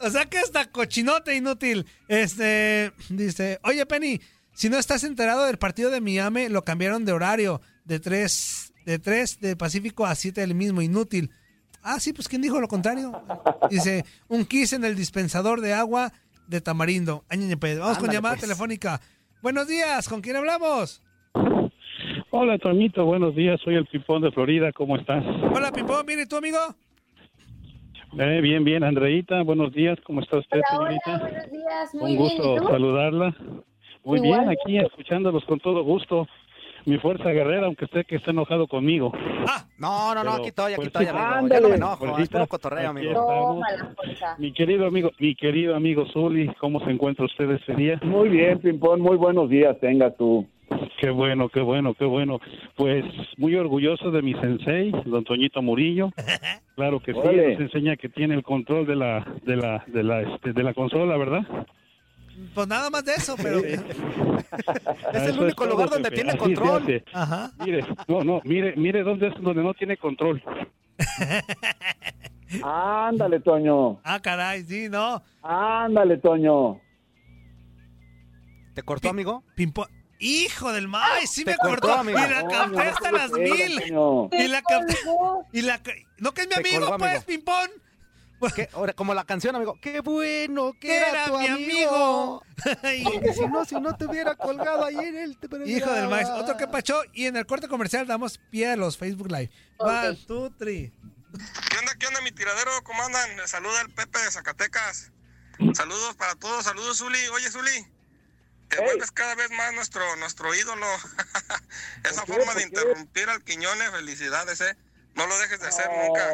[0.00, 1.84] o sea que hasta cochinote inútil.
[2.08, 4.20] Este, dice, oye Penny,
[4.54, 8.98] si no estás enterado del partido de Miami, lo cambiaron de horario, de 3 de,
[8.98, 11.30] 3 de Pacífico a 7 del mismo, inútil.
[11.82, 13.22] Ah, sí, pues ¿quién dijo lo contrario?
[13.68, 16.12] Dice, un kiss en el dispensador de agua
[16.46, 17.24] de tamarindo.
[17.28, 18.42] Vamos con llamada pues.
[18.42, 19.00] telefónica.
[19.42, 21.02] Buenos días, ¿con quién hablamos?
[22.36, 23.60] Hola, Toñito, buenos días.
[23.60, 24.72] Soy el Pipón de Florida.
[24.72, 25.24] ¿Cómo estás?
[25.54, 26.58] Hola, Pimpón, mire, ¿tú, amigo?
[28.18, 29.40] Eh, bien, bien, Andreita.
[29.44, 29.96] Buenos días.
[30.04, 31.18] ¿Cómo está usted, señorita?
[31.18, 32.18] buenos días, muy Un bien.
[32.18, 32.66] gusto ¿Y tú?
[32.66, 33.36] saludarla.
[34.02, 34.40] Muy Igual.
[34.40, 36.26] bien, aquí escuchándolos con todo gusto.
[36.86, 39.12] Mi fuerza guerrera, aunque usted que está enojado conmigo.
[39.78, 41.24] No, no, no, Pero, aquí estoy, aquí pues, estoy, amigo.
[41.24, 41.54] ándale.
[41.54, 43.10] Ya no me enojo, Fuercita, es puro cotorreo, amigo.
[43.12, 44.38] estamos.
[44.38, 48.00] Mi querido amigo, mi querido amigo Zuli, ¿cómo se encuentra usted este día?
[48.02, 50.46] Muy bien, Pimpón, muy buenos días, tenga tú.
[51.00, 52.40] Qué bueno, qué bueno, qué bueno.
[52.76, 53.04] Pues
[53.36, 56.10] muy orgulloso de mi sensei, don Toñito Murillo.
[56.76, 57.52] Claro que sí, Órale.
[57.52, 60.74] nos enseña que tiene el control de la de la de la este, de la
[60.74, 61.42] consola, ¿verdad?
[62.52, 63.58] Pues nada más de eso, pero...
[63.64, 63.78] Es
[64.50, 66.16] Ah, el eso único todo, lugar donde jefe.
[66.16, 67.04] tiene Así control.
[67.12, 67.50] Ajá.
[67.64, 70.42] Mire, no, no, mire, mire dónde es donde no tiene control.
[72.62, 74.00] Ándale, Toño.
[74.02, 75.22] Ah, caray, sí, no.
[75.42, 76.80] Ándale, Toño.
[78.74, 79.44] ¿Te cortó, amigo?
[80.26, 82.18] Hijo del maíz, sí Te me amigo.
[82.18, 83.82] Y la capté hasta te las mil.
[84.32, 84.96] Y la capté.
[85.52, 85.82] Y la.
[86.16, 87.24] No, que es mi Te amigo, pues.
[87.24, 87.70] Pimpón.
[88.56, 88.70] ¿Qué?
[88.72, 89.78] Ahora, como la canción, amigo.
[89.82, 92.42] Qué bueno que era, era tu mi amigo.
[92.64, 93.04] amigo.
[93.12, 95.38] Porque si no, si no te hubiera colgado ahí en el...
[95.66, 96.28] Hijo del maíz.
[96.30, 97.02] Otro que pachó.
[97.12, 99.50] Y en el corte comercial damos pie a los Facebook Live.
[99.76, 100.90] One, two, three.
[101.70, 102.70] ¿Qué onda, qué onda, mi tiradero?
[102.82, 103.36] ¿Cómo andan?
[103.36, 105.12] Les saluda el Pepe de Zacatecas.
[105.74, 107.18] Saludos para todos, saludos, Zuli.
[107.34, 107.86] Oye, Zuli,
[108.68, 110.86] te vuelves cada vez más nuestro, nuestro ídolo.
[112.04, 114.76] Esa forma de interrumpir al Quiñones, felicidades, ¿eh?
[115.14, 116.28] No lo dejes de hacer nunca.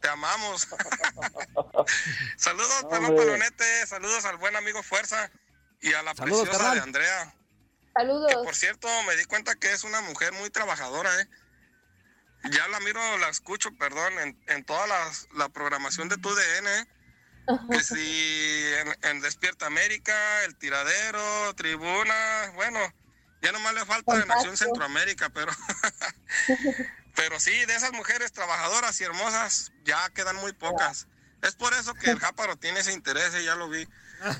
[0.00, 0.68] Te amamos.
[2.36, 3.16] saludos, Pelón.
[3.16, 3.86] Pelonete.
[3.86, 5.30] Saludos al buen amigo Fuerza
[5.80, 6.76] y a la Saludos, preciosa carnal.
[6.76, 7.34] de Andrea.
[7.96, 8.28] Saludos.
[8.30, 11.28] Que por cierto, me di cuenta que es una mujer muy trabajadora, ¿eh?
[12.50, 16.78] Ya la miro, la escucho, perdón, en, en toda la, la programación de tu DN,
[16.78, 16.86] ¿eh?
[17.70, 22.78] Que si en, en Despierta América, El Tiradero, Tribuna, bueno,
[23.42, 25.52] ya nomás le falta en Acción Centroamérica, pero...
[27.16, 31.08] pero sí, de esas mujeres trabajadoras y hermosas ya quedan muy pocas.
[31.42, 33.88] Es por eso que el Jáparo tiene ese interés, y ya lo vi.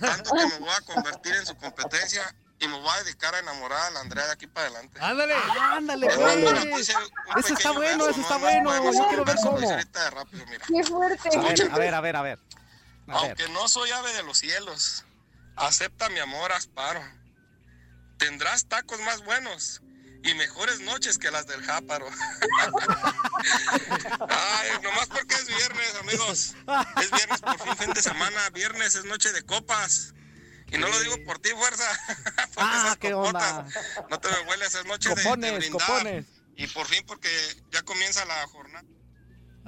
[0.00, 3.38] Tanto que me voy a convertir en su competencia y me voy a dedicar a
[3.38, 4.98] enamorar a la Andrea de aquí para adelante.
[5.00, 5.34] Ándale.
[5.60, 6.66] Ándale, pues.
[6.66, 8.92] noticia, un Eso está bueno, eso está no, no bueno.
[8.92, 9.58] Yo quiero ver cómo.
[9.58, 10.66] Rápido, mira.
[10.66, 11.28] Qué fuerte.
[11.36, 12.38] A ver, a ver, a ver, a ver.
[13.08, 15.04] Aunque no soy ave de los cielos,
[15.56, 17.02] acepta mi amor, asparo.
[18.18, 19.80] Tendrás tacos más buenos
[20.24, 22.08] y mejores noches que las del Jáparo.
[24.28, 26.54] Ay, nomás porque es viernes, amigos.
[27.00, 28.50] Es viernes por fin, fin de semana.
[28.50, 30.14] Viernes es noche de copas.
[30.70, 31.84] Y no lo digo por ti, fuerza.
[32.26, 33.64] Porque Ah, esas qué onda.
[34.10, 35.80] No te me hueles, es noche de- de, Copones, brindar.
[35.86, 36.26] copones.
[36.56, 37.30] Y por fin porque
[37.70, 38.84] ya comienza la jornada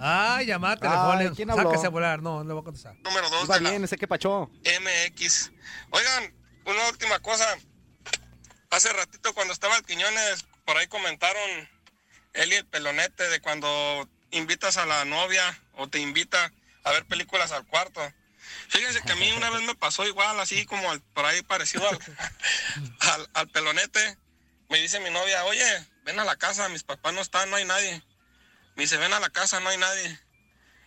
[0.03, 1.33] Ah, llamada Ay, telefónica.
[1.37, 1.71] ¿quién habló?
[1.71, 2.23] Sáquese a volar.
[2.23, 2.95] No, le voy a contestar.
[3.05, 4.51] número 2 Iba de la bien, ese que pachó.
[4.65, 5.51] MX.
[5.91, 6.35] Oigan,
[6.65, 7.47] una última cosa.
[8.71, 11.69] Hace ratito cuando estaba el Quiñones, por ahí comentaron
[12.33, 15.43] él y el pelonete de cuando invitas a la novia
[15.75, 16.53] o te invita
[16.85, 18.01] a ver películas al cuarto.
[18.69, 21.87] Fíjense que a mí una vez me pasó igual, así como al- por ahí parecido
[21.89, 21.99] al,
[23.01, 24.17] al, al pelonete.
[24.69, 25.65] Me dice mi novia, oye,
[26.05, 28.03] ven a la casa, mis papás no están, no hay nadie.
[28.77, 30.19] Me dice, ven a la casa, no hay nadie.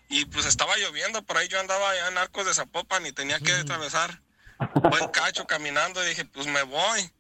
[0.10, 3.40] Y pues estaba lloviendo, por ahí yo andaba allá en Arcos de Zapopan y tenía
[3.40, 4.22] que atravesar
[4.90, 7.12] buen cacho caminando y dije, pues me voy.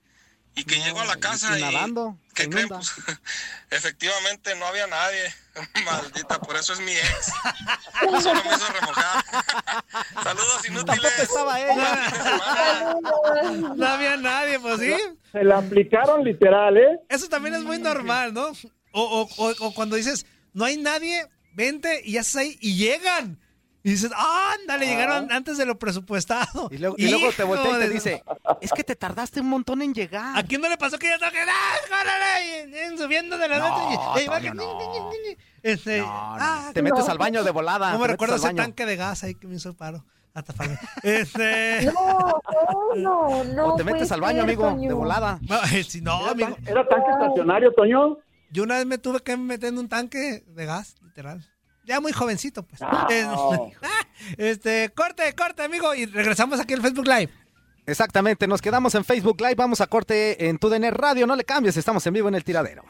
[0.56, 2.67] Y que llego a la casa y nadando, ¿Qué creen?
[2.69, 2.91] Pues,
[3.71, 5.34] efectivamente no había nadie.
[5.86, 7.32] Maldita, por eso es mi ex.
[8.21, 9.26] Solo me hizo remojar.
[10.23, 10.86] Saludos inútiles.
[11.02, 12.95] Tampoco estaba ella.
[13.76, 14.95] No había nadie, pues sí.
[15.32, 16.99] Se la aplicaron literal, ¿eh?
[17.10, 18.49] Eso también es muy normal, ¿no?
[18.91, 22.75] O, o- o- o cuando dices, no hay nadie, vente y ya estás ahí y
[22.75, 23.39] llegan.
[23.85, 26.69] Y dices, ándale, llegaron antes de lo presupuestado.
[26.71, 28.23] Y luego, y luego te voltea y te dice,
[28.61, 30.37] es que te tardaste un montón en llegar.
[30.37, 32.39] ¿A quién no le pasó que ya ¡ah,
[32.93, 34.79] y Subiendo de la No, nota y- y va Toño, que- no.
[35.63, 37.11] Este, No, no, ah, te metes no.
[37.11, 37.91] al baño de volada.
[37.91, 38.57] No me recuerdo ese baño.
[38.63, 40.05] tanque de gas ahí que me hizo paro.
[41.03, 41.91] Este.
[41.93, 42.41] No,
[42.95, 43.73] no, no.
[43.73, 44.87] O te metes al baño, ser, amigo, Toño.
[44.87, 45.39] de volada.
[45.47, 46.55] No, si no, amigo.
[46.65, 48.17] ¿Era tanque estacionario, Toño?
[48.53, 51.43] Yo una vez me tuve que meter en un tanque de gas, literal.
[51.85, 52.81] Ya muy jovencito, pues.
[52.83, 53.25] Ah, Eh,
[54.37, 55.93] Este, corte, corte, amigo.
[55.95, 57.31] Y regresamos aquí al Facebook Live.
[57.87, 61.75] Exactamente, nos quedamos en Facebook Live, vamos a corte en TUDN Radio, no le cambies,
[61.75, 62.83] estamos en vivo en el tiradero.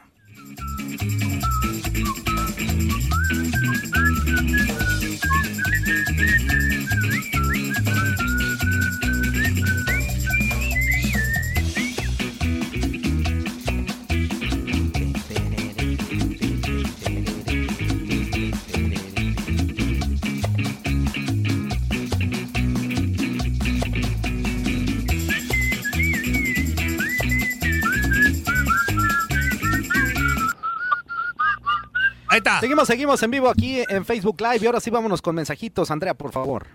[32.33, 32.59] Ahí está.
[32.59, 36.15] Seguimos, seguimos en vivo aquí en Facebook Live y ahora sí vámonos con mensajitos, Andrea,
[36.15, 36.65] por favor.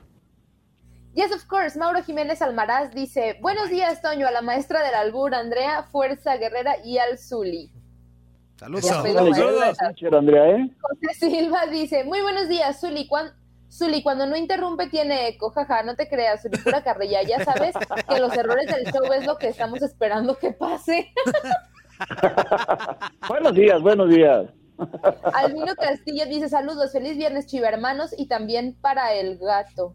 [1.15, 1.77] Yes, of course.
[1.77, 6.77] Mauro Jiménez Almaraz dice: Buenos días, Toño, a la maestra del albur, Andrea, Fuerza Guerrera
[6.85, 7.73] y al Zuli.
[8.55, 8.89] Saludos.
[9.81, 10.71] Teacher, Andrea, ¿eh?
[10.81, 13.09] José Silva dice: Muy buenos días, Zuli.
[13.09, 13.33] cuan-
[13.69, 17.25] Zuli, cuando no interrumpe tiene eco, jaja, no te creas, Zuli, pura carrilla.
[17.25, 17.75] Ya sabes
[18.09, 21.13] que los errores del show es lo que estamos esperando que pase.
[23.29, 24.47] Buenos días, buenos días.
[25.35, 29.95] Albino Castillo dice: Saludos, feliz viernes, chiva hermanos, y también para el gato.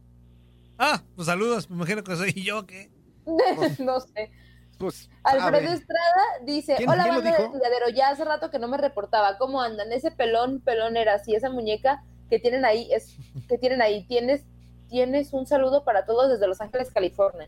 [0.77, 1.69] Ah, pues saludos.
[1.69, 2.91] Me imagino que soy yo, ¿qué?
[3.79, 4.31] no sé.
[4.77, 5.71] Pues, Alfredo.
[5.71, 7.53] Estrada dice, ¿Quién- hola quién banda del dijo?
[7.53, 9.91] tiradero, ya hace rato que no me reportaba, ¿cómo andan?
[9.93, 13.15] Ese pelón, pelón era así, esa muñeca que tienen ahí, es,
[13.47, 14.43] que tienen ahí, tienes,
[14.89, 17.47] tienes un saludo para todos desde Los Ángeles, California.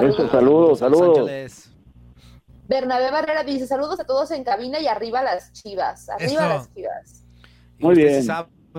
[0.00, 1.70] Eso, saludos, Los saludos.
[2.70, 6.48] Bernabé Barrera dice, saludos a todos en cabina y arriba las chivas, arriba Eso.
[6.48, 7.24] las chivas.
[7.80, 8.24] Muy bien.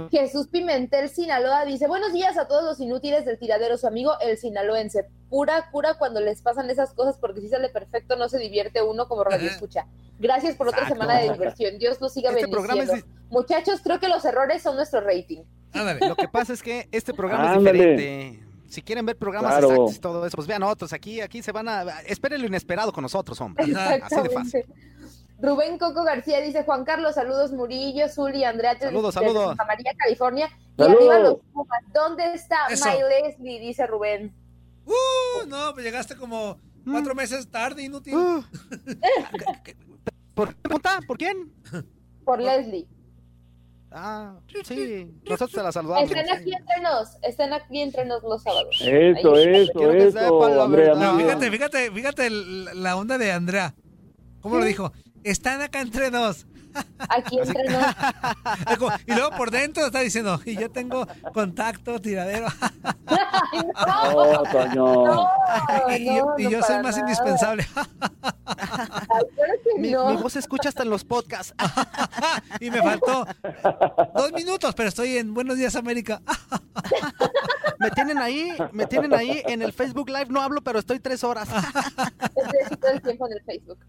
[0.10, 4.38] Jesús Pimentel Sinaloa dice, buenos días a todos los inútiles del tiradero, su amigo el
[4.38, 5.10] sinaloense.
[5.30, 9.10] Pura cura cuando les pasan esas cosas porque si sale perfecto no se divierte uno
[9.10, 9.86] como radio escucha.
[10.20, 11.02] Gracias por otra Exacto.
[11.04, 11.78] semana de diversión.
[11.78, 12.94] Dios los siga Este bendiciendo.
[12.94, 15.44] es Muchachos, creo que los errores son nuestro rating.
[15.74, 16.08] Ándale.
[16.08, 17.92] Lo que pasa es que este programa Ándale.
[17.94, 18.51] es diferente.
[18.72, 19.68] Si quieren ver programas Claro.
[19.68, 20.94] exactos y todo eso, pues vean otros.
[20.94, 22.00] Aquí, aquí se van a.
[22.06, 23.64] Esperen lo inesperado con nosotros, hombre.
[23.66, 24.60] Así de fácil.
[24.62, 24.92] Exactamente.
[25.42, 29.48] Rubén Coco García dice, Juan Carlos, saludos Murillo, Zuli, Andrea, Saludos, saludos.
[29.48, 30.48] Santa María, California.
[30.78, 30.98] Y Saludos.
[31.00, 31.84] arriba los Pumas.
[31.94, 32.86] ¿Dónde está Eso.
[32.86, 33.60] My Leslie?
[33.60, 34.34] Dice Rubén.
[34.86, 38.16] Uh, no, pues llegaste como cuatro meses tarde, inútil.
[38.16, 38.44] Uh.
[40.34, 41.00] ¿Por qué pregunta?
[41.08, 41.52] ¿Por quién?
[42.24, 42.88] Por Leslie.
[43.92, 45.12] Ah, sí.
[45.26, 46.10] Nosotros te la saludamos.
[46.10, 48.82] Estén aquí entre nos, estén aquí entre nos los sábados.
[48.82, 49.56] Eso, Ahí.
[49.56, 50.96] eso, Quiero eso, Andrea.
[50.96, 53.76] No, fíjate, fíjate, fíjate la onda de Andrea.
[54.40, 54.94] ¿Cómo lo dijo?
[55.24, 56.48] Están acá entre dos.
[57.10, 57.86] Aquí entre nos.
[59.06, 62.48] Y luego por dentro está diciendo, y yo tengo contacto, tiradero.
[62.84, 63.62] Ay,
[64.14, 65.06] No, no, Toño.
[65.06, 65.30] no,
[65.98, 67.00] y yo, no, y no yo soy más nada.
[67.00, 67.68] indispensable.
[68.46, 71.54] Ay, claro que Mi, voz se escucha hasta en los podcasts.
[72.60, 73.26] y me faltó
[74.16, 76.22] dos minutos, pero estoy en Buenos Días América.
[77.80, 80.28] Me tienen ahí, me tienen ahí en el Facebook Live.
[80.30, 81.50] No hablo, pero estoy tres horas.
[82.80, 83.80] Todo el tiempo en el Facebook.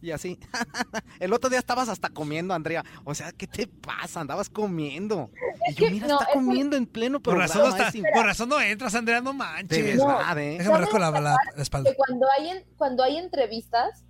[0.00, 0.38] Y así.
[1.20, 2.84] El otro día estabas hasta comiendo, Andrea.
[3.04, 4.20] O sea, ¿qué te pasa?
[4.20, 5.30] Andabas comiendo.
[5.68, 7.54] Y yo, mira, no, está es- comiendo en pleno Por programa.
[7.54, 9.96] razón, no está- por razón no entras, Andrea, no manches.
[9.98, 10.58] Verdad, ¿eh?
[10.58, 11.90] Déjame rasco la, la- la espalda.
[11.90, 14.04] Que cuando hay, en- cuando hay entrevistas,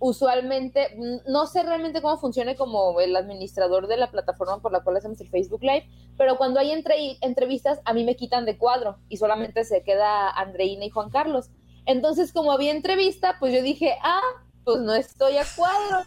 [0.00, 4.96] usualmente, no sé realmente cómo funcione como el administrador de la plataforma por la cual
[4.96, 8.98] hacemos el Facebook Live, pero cuando hay entre- entrevistas, a mí me quitan de cuadro
[9.08, 11.50] y solamente se queda Andreina y Juan Carlos.
[11.86, 14.20] Entonces, como había entrevista, pues yo dije, ah,
[14.68, 16.04] pues no estoy a cuadro,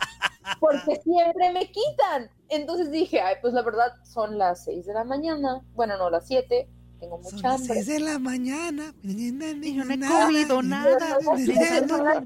[0.59, 2.29] porque siempre me quitan.
[2.49, 6.27] Entonces dije, ay, pues la verdad son las 6 de la mañana, bueno, no, las
[6.27, 6.69] 7,
[6.99, 7.73] tengo Son mucha las hambre.
[7.73, 8.93] seis de la mañana.
[9.01, 11.17] Yo no he comido nada.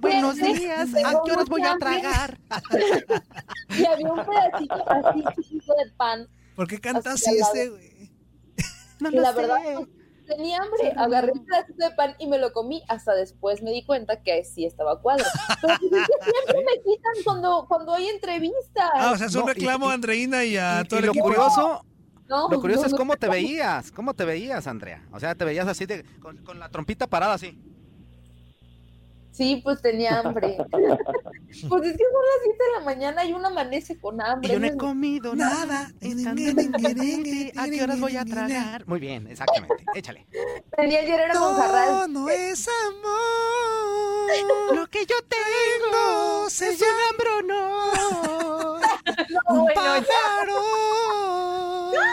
[0.02, 0.90] Buenos días.
[1.06, 2.38] ¿A qué horas voy a tragar?
[3.70, 6.28] Y había un pedacito así chiquito de pan.
[6.58, 8.12] ¿Por qué cantas Así ese, güey?
[9.00, 9.38] No lo la sé.
[9.38, 9.88] verdad, pues,
[10.26, 10.94] tenía hambre.
[10.98, 12.84] Agarré un pedacito de pan y me lo comí.
[12.88, 15.26] Hasta después me di cuenta que sí estaba cuadro.
[15.62, 15.86] Pero siempre
[16.66, 18.90] me quitan cuando, cuando hay entrevistas.
[18.96, 21.02] Ah, o sea, es un No, reclamo y- a Andreina y a Y, todo y
[21.02, 21.26] el lo equipo.
[21.28, 21.82] curioso,
[22.28, 23.32] No, lo curioso no, es no, cómo te no.
[23.34, 25.08] veías, cómo te veías, Andrea.
[25.12, 27.58] O sea, te veías así de, con, con la trompita parada así.
[29.36, 30.56] Sí, pues tenía hambre.
[30.72, 34.48] pues es que son las 7 de la mañana y uno amanece con hambre.
[34.48, 35.92] Y yo no he comido nada.
[37.58, 38.88] ¿A qué horas voy a tragar?
[38.88, 39.84] Muy bien, exactamente.
[39.94, 40.26] Échale.
[40.78, 42.14] Tenía ayer era Monjarral.
[42.14, 44.76] No es amor.
[44.76, 47.48] Lo que yo tengo se es un.
[49.30, 50.62] No, un bueno, pájaro.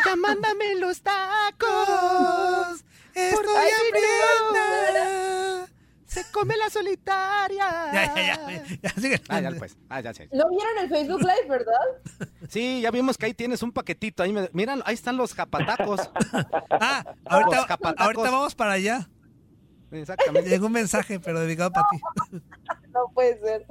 [0.05, 2.85] Ya mándame los tacos.
[3.15, 4.72] Estoy hambrienta.
[6.33, 7.67] Come la solitaria.
[7.93, 8.65] Ya, ya, ya.
[8.83, 9.21] Ya, sigue.
[9.29, 9.77] Ah, ya pues.
[9.89, 10.29] Ah, ya sé.
[10.33, 12.29] ¿No vieron el Facebook Live, verdad?
[12.49, 14.23] Sí, ya vimos que ahí tienes un paquetito.
[14.23, 16.11] Ahí me- Miran, ahí están los japatacos.
[16.71, 18.05] Ah, Los ahorita, japatacos.
[18.07, 19.09] ahorita vamos para allá.
[19.91, 20.51] Exactamente.
[20.51, 22.01] Llegó un mensaje, pero dedicado para ti.
[22.93, 23.67] No puede ser.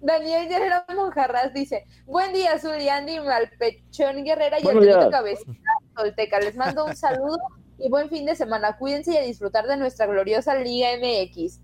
[0.00, 5.08] Daniel Guerrero Monjarras dice: Buen día, Zuli, Andy, Malpechón Guerrera y días.
[5.10, 5.52] Cabecita
[5.94, 6.40] Tolteca.
[6.40, 7.36] Les mando un saludo
[7.78, 8.78] y buen fin de semana.
[8.78, 11.60] Cuídense y a disfrutar de nuestra gloriosa Liga MX.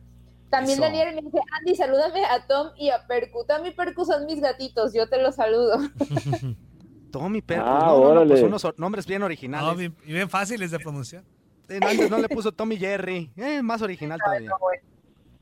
[0.51, 0.83] También Eso.
[0.83, 3.45] Daniel me dice: Andy, salúdame a Tom y a Percu.
[3.47, 5.79] Tom y Percu son mis gatitos, yo te los saludo.
[7.13, 7.67] Tommy Percus.
[7.69, 9.77] Ah, no, no, no, pues unos nombres bien No, originales.
[9.77, 11.25] bien, y bien fáciles de pronunciar.
[11.69, 13.33] Eh, no, antes no le puso Tommy Jerry.
[13.37, 14.51] Eh, más original todavía.
[14.61, 14.83] Bueno.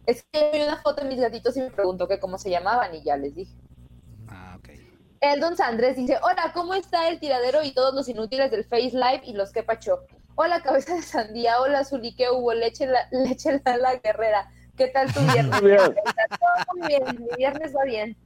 [0.07, 2.95] Es que vi una foto de mis gatitos y me preguntó que cómo se llamaban
[2.95, 3.55] y ya les dije.
[4.29, 4.71] Ah, ok.
[5.21, 8.93] El Don Sandrés dice, hola, ¿cómo está el tiradero y todos los inútiles del Face
[8.93, 10.01] Live y los que pacho?
[10.37, 12.55] Hola, cabeza de sandía, hola, Zuli, ¿qué hubo?
[12.55, 14.51] Leche la, leche la, la guerrera.
[14.79, 15.61] ¿Qué tal tu viernes?
[15.61, 15.81] Muy bien.
[16.07, 18.17] Está todo muy bien, mi viernes va bien.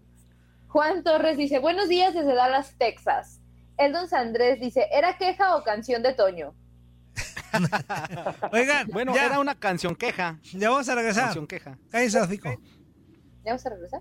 [0.68, 3.40] Juan Torres dice, buenos días desde Dallas, Texas.
[3.78, 6.54] El Don Sandrés dice, ¿era queja o canción de Toño?
[8.52, 10.38] Oigan, Bueno, ya, era una canción queja.
[10.52, 11.24] ya vamos a regresar.
[11.24, 11.78] Canción queja.
[11.92, 12.50] Hocico.
[13.44, 14.00] ¿Ya vamos a regresar?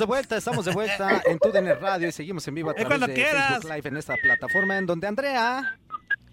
[0.00, 3.06] De vuelta, estamos de vuelta en TUDN Radio y seguimos en vivo a través cuando
[3.06, 3.48] de quieras.
[3.48, 5.78] Facebook Live en esta plataforma en donde Andrea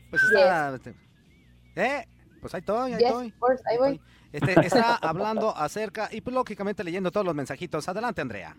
[0.09, 0.79] pues está
[1.75, 2.07] eh
[2.41, 3.31] pues ahí estoy, ahí Yes, estoy.
[3.33, 4.01] course, ahí voy.
[4.31, 7.87] Este, está hablando acerca y pues lógicamente leyendo todos los mensajitos.
[7.89, 8.55] Adelante, Andrea.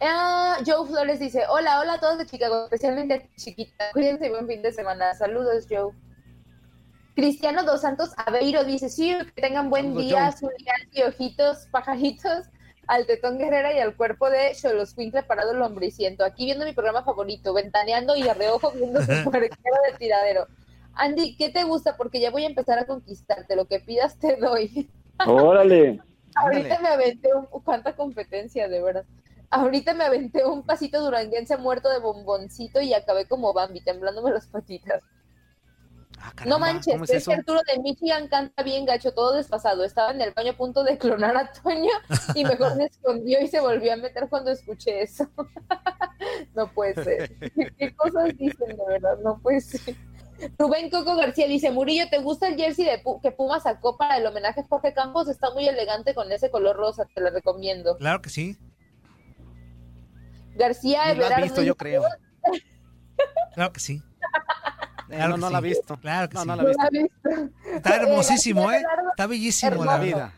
[0.00, 3.92] Ah, Joe Flores dice, hola, hola a todos de Chicago, especialmente chiquita.
[3.92, 5.14] Cuídense y buen fin de semana.
[5.14, 5.92] Saludos, Joe.
[7.14, 10.52] Cristiano Dos Santos Aveiro dice, sí, que tengan buen Saludos, día, Joe.
[10.92, 12.48] Y ojitos, pajaritos,
[12.92, 16.26] al tetón guerrera y al cuerpo de Xoloscuincle parado lombriciento.
[16.26, 20.46] Aquí viendo mi programa favorito, ventaneando y a reojo viendo su puerquero de tiradero.
[20.92, 21.96] Andy, ¿qué te gusta?
[21.96, 23.56] Porque ya voy a empezar a conquistarte.
[23.56, 24.90] Lo que pidas te doy.
[25.26, 26.02] Órale.
[26.34, 27.46] Ahorita me aventé un...
[27.64, 29.06] ¿Cuánta competencia, de verdad?
[29.48, 34.48] Ahorita me aventé un pasito duranguense muerto de bomboncito y acabé como Bambi, temblándome las
[34.48, 35.02] patitas.
[36.46, 37.30] No manches, Ah, ¿cómo es es eso?
[37.30, 39.84] que Arturo de Michigan canta bien gacho, todo desfasado.
[39.84, 41.90] Estaba en el baño a punto de clonar a Toño
[42.34, 45.28] y mejor me escondió y se volvió a meter cuando escuché eso.
[46.54, 47.36] no puede ser.
[47.78, 49.18] ¿Qué cosas dicen, de verdad?
[49.22, 49.96] No puede ser.
[50.58, 54.16] Rubén Coco García dice, Murillo, ¿te gusta el jersey de Pu- que Puma sacó para
[54.16, 55.28] el homenaje a Jorge Campos?
[55.28, 57.96] Está muy elegante con ese color rosa, te lo recomiendo.
[57.98, 58.56] Claro que sí.
[60.56, 62.02] García Ni lo has Everardo visto, yo creo.
[63.54, 64.02] Claro que sí.
[65.12, 65.52] Eh, Claro no, que no sí.
[65.52, 65.96] la ha visto.
[65.98, 66.46] Claro que no, sí.
[66.48, 67.28] no la ha visto.
[67.74, 68.82] Está hermosísimo, ¿eh?
[69.10, 70.32] Está bellísimo, La la vida.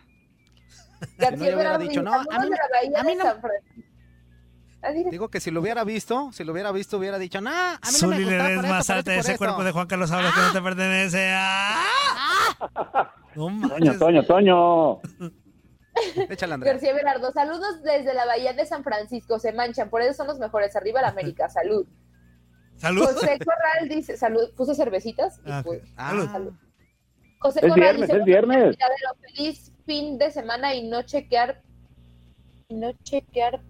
[1.01, 3.25] Si no, yo hubiera dicho, no, a mí "Saludos de la Bahía a mí no-
[3.25, 3.83] San Francisco".
[4.83, 4.93] Ah.
[5.11, 7.97] Digo que si lo hubiera visto, si lo hubiera visto, hubiera dicho, no, a mí
[8.03, 8.17] no me
[8.57, 9.39] por más esto, por alta esto, de por ese esto".
[9.39, 11.31] cuerpo de Juan Carlos Ábalos que no te pertenece.
[11.35, 11.85] ¡Ah!
[13.35, 13.99] No Toño, manches.
[13.99, 15.01] Toño, Toño.
[16.29, 16.73] Échale, Andrea.
[16.73, 20.39] García Everardo, saludos desde la Bahía de San Francisco, se manchan, por eso son los
[20.39, 21.87] mejores, arriba la América, salud.
[22.77, 23.05] Salud.
[23.05, 25.39] José Corral dice, salud, puso cervecitas.
[25.47, 26.53] y Ah, pues, Ah, Salud.
[27.39, 28.77] José Es Corral viernes, dice, es viernes.
[28.77, 31.63] "Tiradero, feliz fin de semana y no chequear,
[32.71, 33.61] no chequear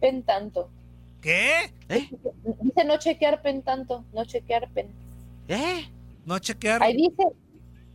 [0.00, 0.70] pen tanto.
[1.20, 1.72] ¿Qué?
[1.88, 4.92] Dice no chequear pen tanto, no chequear pen.
[5.48, 5.88] ¿Eh?
[6.24, 6.82] No chequear.
[6.82, 7.24] Ahí dice,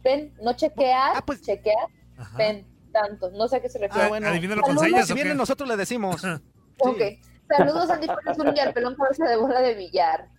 [0.01, 1.87] pen, no chequear, chequear,
[2.37, 3.29] pen, tanto.
[3.31, 4.05] No sé a qué se refiere.
[4.05, 4.27] Ah, bueno.
[4.27, 4.89] adivínalo con Saludos.
[4.89, 6.21] señas, Si viene, nosotros le decimos.
[6.79, 7.01] Ok.
[7.47, 10.29] Saludos, Andy Pérez y al pelón cabeza de bola de billar.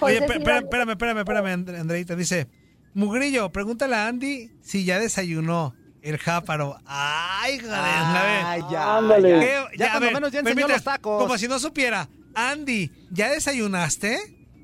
[0.00, 2.16] Oye, espérame, espérame, espérame, espérame, And- Andreita.
[2.16, 2.48] Dice,
[2.94, 6.76] Mugrillo, pregúntale a Andy si ya desayunó el jáparo.
[6.86, 9.30] Ay, joder, Ay, ya, Ándale.
[9.30, 9.40] ya.
[9.40, 9.78] ¿Qué?
[9.78, 11.22] Ya cuando menos ya enseñó permite, los tacos.
[11.22, 12.08] Como si no supiera.
[12.34, 14.18] Andy, ¿ya desayunaste?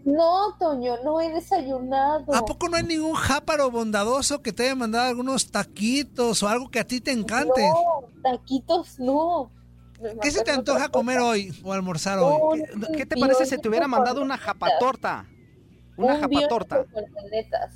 [0.04, 2.32] No, Toño, no he desayunado.
[2.32, 6.70] ¿A poco no hay ningún jáparo bondadoso que te haya mandado algunos taquitos o algo
[6.70, 7.60] que a ti te encante?
[7.68, 9.50] No, taquitos no.
[10.22, 12.62] ¿Qué se te antoja comer hoy o almorzar hoy?
[12.96, 15.26] ¿Qué te parece si te hubiera mandado una japatorta?
[15.96, 16.84] Una Un japatorta.
[16.92, 17.74] con lunetas.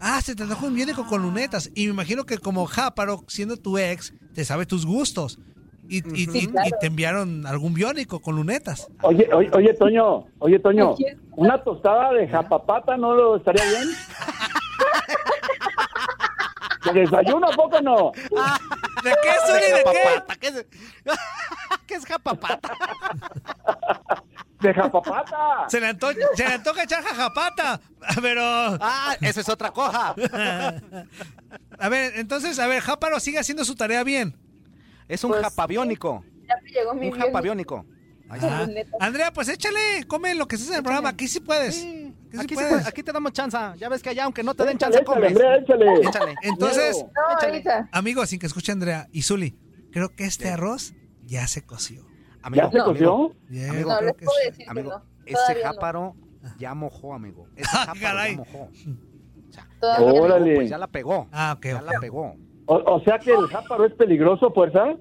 [0.00, 1.70] Ah, se te antoja un biónico con lunetas.
[1.74, 5.38] Y me imagino que como jáparo, siendo tu ex, te sabe tus gustos.
[5.88, 6.68] Y, y- Sí, y- claro.
[6.68, 8.88] y te enviaron algún biónico con lunetas.
[9.02, 10.94] Oye, oye, oye, Toño, oye, Toño,
[11.36, 13.88] una tostada de japapata no lo estaría bien.
[16.84, 18.12] ¿De desayuno a poco no?
[18.12, 19.72] ¿De qué, Zuli?
[19.72, 20.04] ¿De qué?
[20.04, 20.66] Japapata, ¿Qué es,
[21.86, 22.72] ¿Qué es japapata?
[24.60, 25.68] De japapata.
[25.68, 27.80] Se le, anto- se le antoja echar jajapata.
[28.20, 28.42] Pero.
[28.42, 30.14] Ah, esa es otra cosa.
[31.80, 34.36] A ver, entonces, a ver, Jáparo sigue haciendo su tarea bien.
[35.06, 36.24] Es un Pues, japabiónico.
[36.48, 37.86] Ya me llegó mi Un biónico japabiónico.
[38.28, 38.66] Ahí está.
[38.66, 39.00] lunetas.
[39.00, 41.10] Andrea, pues échale, come lo que estés en el programa.
[41.10, 41.76] Aquí sí puedes.
[41.76, 41.97] Sí,
[42.30, 42.70] sí Aquí, sí puedes.
[42.70, 43.56] puede- aquí te damos chance.
[43.78, 45.30] Ya ves que allá, aunque no te den Échale, chance, échale, comes.
[45.32, 45.94] Andrea, échale.
[46.08, 46.34] Échale.
[46.42, 47.04] Entonces.
[47.04, 49.58] No, amigos, sin que escuche Andrea y Zuli,
[49.92, 52.06] creo que este arroz ya se coció.
[52.42, 53.32] Amigo, ¿Ya se coció?
[53.50, 55.02] Yeah, Amigo, No, creo que decir que Amigo, no.
[55.26, 56.14] ese jáparo
[56.58, 57.48] ya mojó, amigo.
[57.56, 58.30] Ese Ah, jáparo caray.
[58.32, 58.68] ya mojó.
[59.82, 60.22] No.
[60.22, 60.54] Órale.
[60.56, 61.28] Pues ya la pegó.
[61.32, 62.34] Ah, ok, Ya la pegó.
[62.66, 64.94] O, o sea que el jáparo es peligroso, fuerza.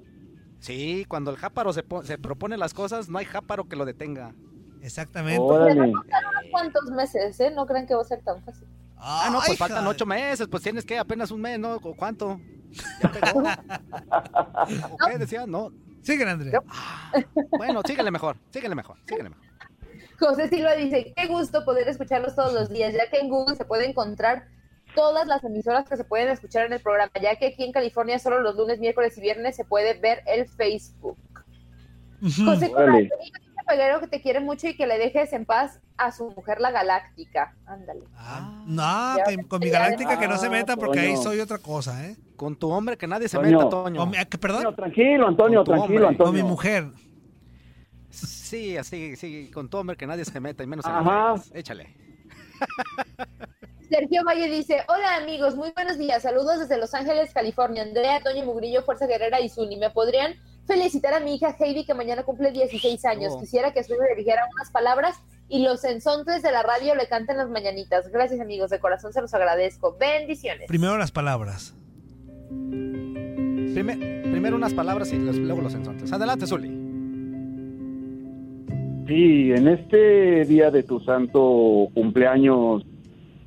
[0.60, 4.34] Sí, cuando el jáparo se, se propone las cosas, no hay jáparo que lo detenga.
[4.82, 5.40] Exactamente.
[5.40, 5.76] Órale.
[5.76, 7.52] Me va a costar unos cuantos meses, ¿eh?
[7.52, 8.68] No crean que va a ser tan fácil.
[8.98, 11.76] Ah, no, pues Ay, faltan ocho meses, pues tienes que apenas un mes, ¿no?
[11.76, 12.40] ¿O ¿Cuánto?
[13.02, 13.44] ¿Ya pegó?
[14.92, 15.46] ¿O qué decía?
[15.46, 15.72] No.
[16.02, 16.62] Sigue, Andrea.
[17.58, 19.46] Bueno, síguele mejor, síguele mejor, síguele mejor.
[20.20, 23.66] José Silva dice, qué gusto poder escucharlos todos los días, ya que en Google se
[23.66, 24.48] puede encontrar
[24.96, 28.18] todas las emisoras que se pueden escuchar en el programa, ya que aquí en California
[28.20, 31.18] solo los lunes, miércoles y viernes se puede ver el Facebook.
[32.22, 33.10] José Corral,
[33.68, 36.72] Peguero, que te quiere mucho y que le dejes en paz a su mujer la
[36.72, 37.55] galáctica.
[37.65, 38.01] Ándale.
[38.15, 39.15] Ah, no,
[39.47, 42.15] con mi galáctica que no se meta porque ahí soy otra cosa, ¿eh?
[42.36, 43.57] Con tu hombre que nadie se Toño.
[43.57, 44.05] meta, Toño.
[44.05, 46.18] Mi- Antonio, perdón, tranquilo, Antonio, tranquilo, hombre.
[46.18, 46.45] con mi Antonio.
[46.45, 46.86] mujer.
[48.09, 51.36] Sí, así, sí, con tu hombre que nadie se meta y menos en Ajá.
[51.53, 51.93] Échale.
[53.89, 58.43] Sergio Valle dice, hola amigos, muy buenos días, saludos desde Los Ángeles, California, Andrea, Toño
[58.43, 59.78] Mugrillo, Fuerza Guerrera y Zuli.
[59.78, 60.36] ¿Me podrían
[60.68, 63.34] felicitar a mi hija Heidi que mañana cumple 16 años?
[63.36, 63.39] Oh.
[63.39, 65.15] Quisiera que Zuli le dijera unas palabras
[65.49, 68.11] y los ensontes de la radio le canten las mañanitas.
[68.11, 69.95] Gracias amigos, de corazón se los agradezco.
[69.99, 70.68] Bendiciones.
[70.68, 71.74] Primero las palabras.
[73.74, 76.11] Prime- primero unas palabras y los- luego los ensontes.
[76.11, 76.68] Adelante, Zuli.
[79.07, 82.84] Sí, en este día de tu santo cumpleaños,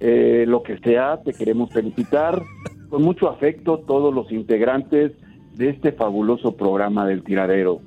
[0.00, 2.40] eh, lo que sea, te queremos felicitar
[2.88, 5.12] con mucho afecto todos los integrantes
[5.60, 7.82] de este fabuloso programa del tiradero.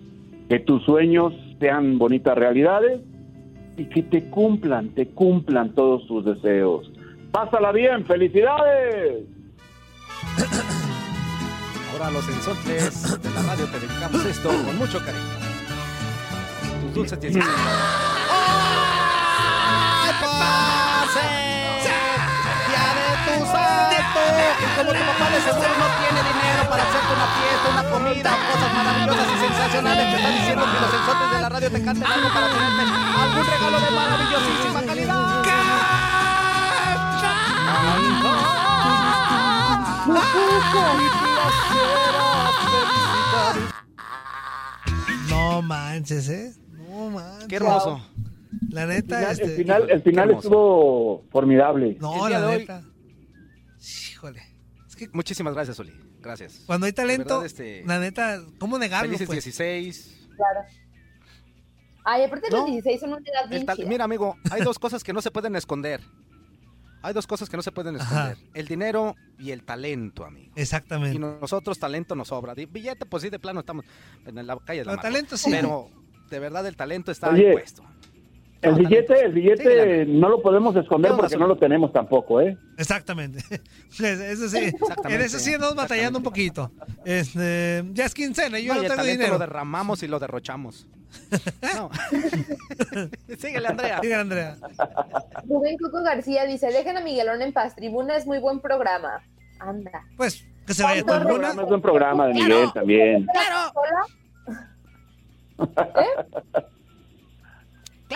[0.48, 3.02] Que tus sueños sean bonitas realidades
[3.76, 6.92] y que te cumplan, te cumplan todos tus deseos.
[7.32, 9.24] Pásala bien, felicidades.
[11.92, 15.24] Ahora a los ensontes de la radio te dedicamos esto con mucho cariño.
[16.84, 17.44] Tus dulces 16.
[20.00, 21.26] ¡Ay, pase!
[22.70, 24.22] ¡Día de tu santo!
[24.62, 26.33] Y como tu papá de seguro no tiene dinero
[26.74, 30.94] para hacerte una fiesta, una comida, cosas maravillosas y sensacionales, te está diciendo que los
[30.94, 32.82] ensontes de la radio te canten algo para tenerte
[33.22, 35.44] algún regalo de maravillosísima calidad.
[45.30, 46.54] No manches, ¿eh?
[46.90, 47.48] No manches.
[47.48, 48.02] Qué hermoso.
[48.70, 49.44] La El neta, final, este...
[49.46, 51.98] el final, el final estuvo formidable.
[52.00, 52.82] No, el la neta.
[54.12, 54.53] Híjole.
[54.94, 55.92] Es que Muchísimas gracias, Oli.
[56.22, 56.62] Gracias.
[56.68, 59.44] cuando hay talento, verdad, este, la neta, ¿cómo negarlo, Felices pues?
[59.44, 60.28] 16.
[60.38, 60.60] Claro.
[62.06, 63.88] Ay, aparte los No, 16 son una edad bien El tal- chida.
[63.90, 66.02] Mira, amigo, hay dos cosas que no se pueden esconder.
[67.02, 68.32] Hay dos cosas que no se pueden Ajá.
[68.34, 68.52] esconder.
[68.54, 70.54] El dinero y el talento, amigo.
[70.56, 71.16] Exactamente.
[71.16, 72.54] Y nosotros talento nos sobra.
[72.54, 73.84] Billete, pues sí, de plano estamos
[74.28, 75.02] en la calle de la No, Amargura.
[75.02, 75.50] talento sí.
[75.50, 75.90] Pero
[76.30, 77.84] de verdad el talento está Oye, impuesto.
[78.64, 80.06] El billete, el billete Síguele.
[80.06, 82.58] no lo podemos esconder ¿Qué onda, porque no lo tenemos tampoco, ¿eh?
[82.78, 83.40] Exactamente.
[83.92, 86.72] Eso sí, Exactamente, en eso sí andamos batallando un poquito.
[87.06, 89.34] Este, ya es quincena, y yo No, no, tengo talento dinero.
[89.34, 90.88] lo derramamos y lo derrochamos.
[91.76, 91.90] No.
[93.38, 94.00] Síguele, Andrea.
[94.02, 94.58] Diga, Andrea.
[95.48, 99.22] Rubén Coco García dice, dejen a Miguelón en paz, Tribuna es muy buen programa.
[99.60, 100.04] Anda.
[100.18, 101.50] Pues que se vaya ¿Cuánto con una.
[101.52, 103.28] Es un programa de Miguel también.
[103.28, 103.72] Claro.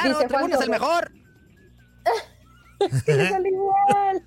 [0.02, 1.12] Claro, Dice, Tribuna es el mejor.
[2.80, 4.24] Sí, sale igual.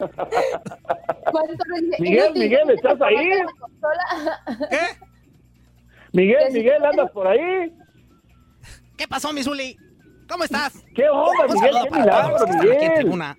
[2.00, 3.30] Miguel, Inútil, Miguel, ¿tienes ¿estás ahí?
[3.60, 4.04] consola?
[6.12, 7.72] Miguel, Miguel, ¿andas por ahí?
[8.96, 9.78] ¿Qué pasó, mi Zuli?
[10.28, 10.82] ¿Cómo estás?
[10.94, 11.76] ¿Qué onda, Miguel?
[11.84, 13.36] ¡Qué milagro, Miguel!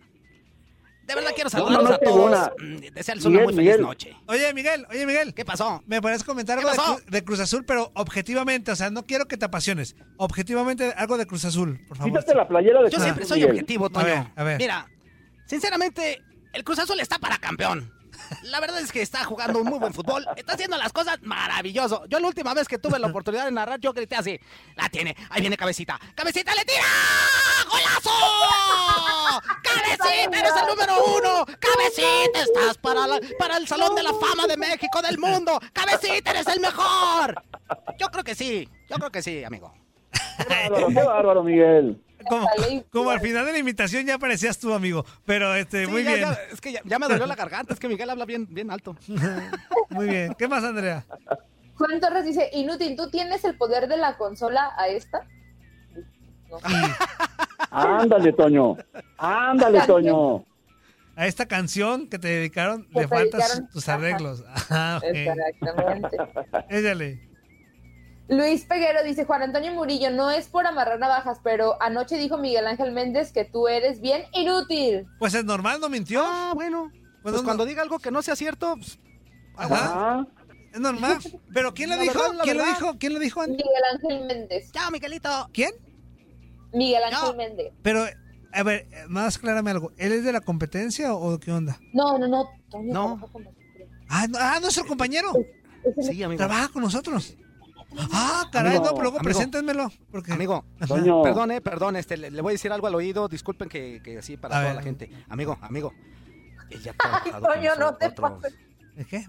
[1.07, 2.51] De verdad quiero No, no, saludarlos no, a todos.
[2.59, 2.75] tribuna.
[2.77, 3.81] Mm, Desearles una Miguel, muy feliz Miguel.
[3.81, 4.15] noche.
[4.27, 5.33] Oye, Miguel, oye, Miguel.
[5.33, 5.81] ¿Qué pasó?
[5.87, 8.71] ¿Me puedes comentar ¿Qué algo de, Cruz Azul, pero objetivamente?
[8.71, 9.95] O sea, no quiero que te apasiones.
[10.17, 12.11] Objetivamente, algo de Cruz Azul, por favor.
[12.11, 13.51] Quítate la playera de Yo Cruz siempre soy Miguel.
[13.53, 14.05] objetivo, A Toño.
[14.05, 14.57] ver, a ver.
[14.57, 14.87] Mira,
[15.45, 16.21] sinceramente,
[16.53, 17.91] el Cruz Azul está para campeón.
[18.43, 20.25] La verdad es que está jugando un muy buen fútbol.
[20.35, 22.05] Está haciendo las cosas maravilloso.
[22.07, 24.39] Yo la última vez que tuve la oportunidad de narrar, yo grité así.
[24.75, 25.15] La tiene.
[25.29, 25.99] Ahí viene Cabecita.
[26.15, 26.83] ¡Cabecita le tira!
[27.69, 29.41] ¡Golazo!
[29.63, 31.45] ¡Cabecita, eres el número uno!
[31.59, 33.05] ¡Cabecita, estás para,
[33.37, 35.59] para el Salón de la Fama de México, del mundo!
[35.73, 37.43] ¡Cabecita, eres el mejor!
[37.97, 38.69] Yo creo que sí.
[38.89, 39.73] Yo creo que sí, amigo.
[40.37, 42.01] Qué qué bárbaro, Miguel.
[42.29, 42.47] Como,
[42.91, 45.05] como al final de la invitación ya parecías tú, amigo.
[45.25, 46.29] Pero este, Sí, muy ya- bien.
[46.29, 47.73] ya- es que ya, ya me dolió la garganta.
[47.73, 48.95] Es que Miguel habla bien, bien alto.
[49.89, 50.33] Muy bien.
[50.37, 51.05] ¿Qué más, Andrea?
[51.75, 55.25] Juan Torres dice, inútil, ¿tú tienes el poder de la consola a esta?
[57.71, 58.77] Ándale, Toño.
[59.17, 60.45] Ándale, Toño.
[61.15, 64.43] A esta canción que te dedicaron Que le faltan tus arreglos.
[64.69, 65.09] Ah, ok.
[65.15, 66.17] Exactamente.
[66.69, 67.26] Échale.
[68.29, 72.67] Luis Peguero dice, Juan Antonio Murillo, no es por amarrar navajas, pero anoche dijo Miguel
[72.67, 75.05] Ángel Méndez que tú eres bien inútil.
[75.17, 76.21] Pues es normal, no mintió.
[76.25, 76.91] Ah, bueno.
[77.23, 78.99] Pues, no- cuando diga algo que no sea cierto, pues,
[79.55, 80.27] Ajá.
[80.73, 81.17] Es normal.
[81.53, 82.19] ¿Pero quién lo dijo?
[82.19, 82.97] verdad, ¿Quién lo dijo?
[82.99, 83.41] ¿Quién lo dijo?
[83.41, 83.55] Andy?
[83.57, 84.71] Miguel Ángel Méndez.
[84.71, 85.49] Chao, Miguelito.
[85.53, 85.71] ¿Quién?
[86.73, 87.73] Miguel Ángel Méndez.
[87.81, 88.05] Pero,
[88.53, 89.91] a ver, más aclárame algo.
[89.97, 91.79] ¿Él es de la competencia o qué onda?
[91.93, 92.49] No, no, no.
[92.69, 93.03] Toño No.
[93.17, 93.87] trabaja con nosotros.
[94.09, 95.31] Ah, no- ah, nuestro compañero.
[96.01, 96.37] Sí, amigo.
[96.37, 97.35] Trabaja con nosotros.
[98.11, 99.23] Ah, caray, Amigo, no, pero luego amigo.
[99.23, 99.91] preséntenmelo.
[100.11, 100.31] Porque...
[100.33, 100.63] Amigo,
[101.23, 104.17] perdón, eh, perdón, este, le, le voy a decir algo al oído, disculpen que, que
[104.17, 104.75] así para A toda ver.
[104.75, 105.09] la gente.
[105.29, 105.93] Amigo, amigo,
[106.59, 108.31] ha trabajado Toño, con no te nosotros.
[108.41, 108.57] pases.
[108.95, 109.25] ¿De qué?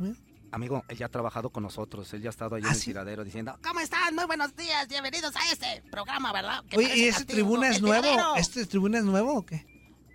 [0.50, 2.78] Amigo, él ya ha trabajado con nosotros, él ya ha estado ahí ¿Ah, en el
[2.80, 2.86] sí?
[2.86, 4.14] tiradero diciendo, ¿cómo están?
[4.14, 6.64] Muy buenos días, bienvenidos a este programa, ¿verdad?
[6.70, 8.02] Que Oye, ¿y ese castigo, tribuna es nuevo?
[8.02, 8.36] tiradero".
[8.36, 9.66] ¿Este tribuna es nuevo o qué?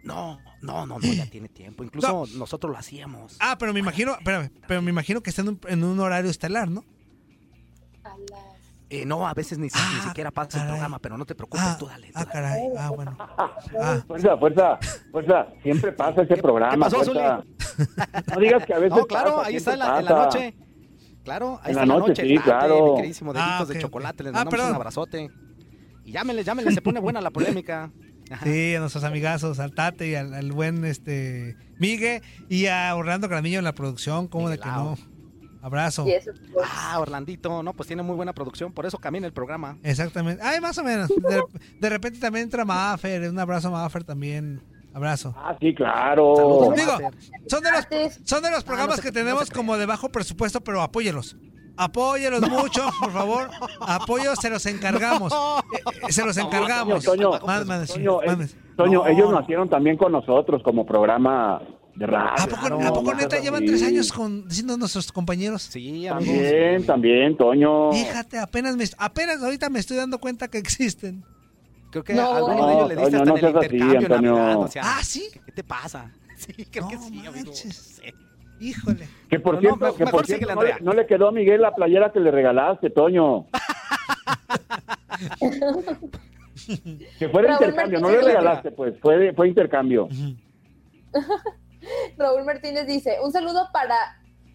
[0.04, 3.38] No, no, no, no, ya tiene tiempo, incluso nosotros lo hacíamos.
[3.40, 6.32] Ah, pero me imagino, espérame, pero me imagino que está en un, en un horario
[6.32, 6.84] estelar, ¿no?
[8.96, 11.78] Eh, no, a veces ni, si- ni siquiera pasa el programa, pero no te preocupes,
[11.80, 12.12] tú dale.
[12.14, 12.62] Ah, caray.
[12.78, 13.18] Ah, bueno.
[14.08, 14.78] Fuerza, fuerza,
[15.12, 15.48] fuerza.
[15.64, 17.44] Siempre pasa ese programa, pasó, fuerza.
[18.34, 20.56] No digas que a veces No, claro, pasa, ahí está en la, en noche.
[21.24, 22.28] Claro, ahí En está la en la noche, noche.
[22.28, 22.86] sí, claro.
[22.92, 23.82] Mi queridísimo deditos Ah, de ok.
[23.82, 24.76] chocolate, les Ah, mandamos un perdón.
[24.76, 25.32] abrazote.
[26.06, 27.92] Y llámenle, llámenle, se pone buena la polémica.
[28.44, 33.28] Sí, a nuestros amigazos, al Tate y al, al buen este Migue y a Orlando
[33.28, 34.96] Granillo en la producción, ¿cómo de que no?
[35.64, 36.06] Abrazo.
[36.64, 39.78] Ah, Orlandito, no, pues tiene muy buena producción, por eso camina el programa.
[39.82, 40.44] Exactamente.
[40.44, 41.08] Ay, más o menos.
[41.08, 41.42] De,
[41.80, 44.62] de repente también entra Maffer, un abrazo a Maffer también.
[44.94, 45.34] Abrazo.
[45.38, 46.74] Ah, sí, claro.
[46.76, 47.00] Digo,
[47.48, 47.88] son de los,
[48.26, 51.36] son de Ah, los programas que tenemos como de bajo presupuesto, pero apóyelos.
[51.78, 53.50] Apóyelos mucho, por favor.
[53.80, 55.34] Apoyo, se los encargamos.
[55.34, 57.04] Eh, eh, se los encargamos.
[57.04, 58.48] Toño, Más- más- Toño, eh,
[58.78, 61.60] Toño, ellos nacieron también con nosotros como programa
[61.96, 62.44] de radio.
[62.44, 65.64] ¿A poco, ¿a poco neta llevan tres años con, diciendo nuestros compañeros?
[65.64, 67.92] Sí, También, también, Toño.
[67.92, 71.24] Fíjate, apenas, me, apenas ahorita me estoy dando cuenta que existen.
[71.92, 73.66] Creo que No, a alguno de ellos le diste Toño, hasta no en el seas
[73.66, 74.36] así, intercambio Antonio.
[74.36, 75.28] Navidad, o sea, Ah, ¿sí?
[75.46, 76.12] ¿Qué te pasa?
[76.36, 77.54] Sí, creo que sí, amigo.
[77.54, 77.70] Sí.
[78.60, 79.08] Híjole.
[79.30, 82.12] Que por no, cierto, que por cierto no, le, no quedó a Miguel la playera
[82.12, 83.46] que le regalaste, Toño.
[87.20, 90.08] que fuera intercambio, no le regalaste, pues, fue, fue intercambio.
[92.18, 93.96] Raúl Martínez dice, un saludo para,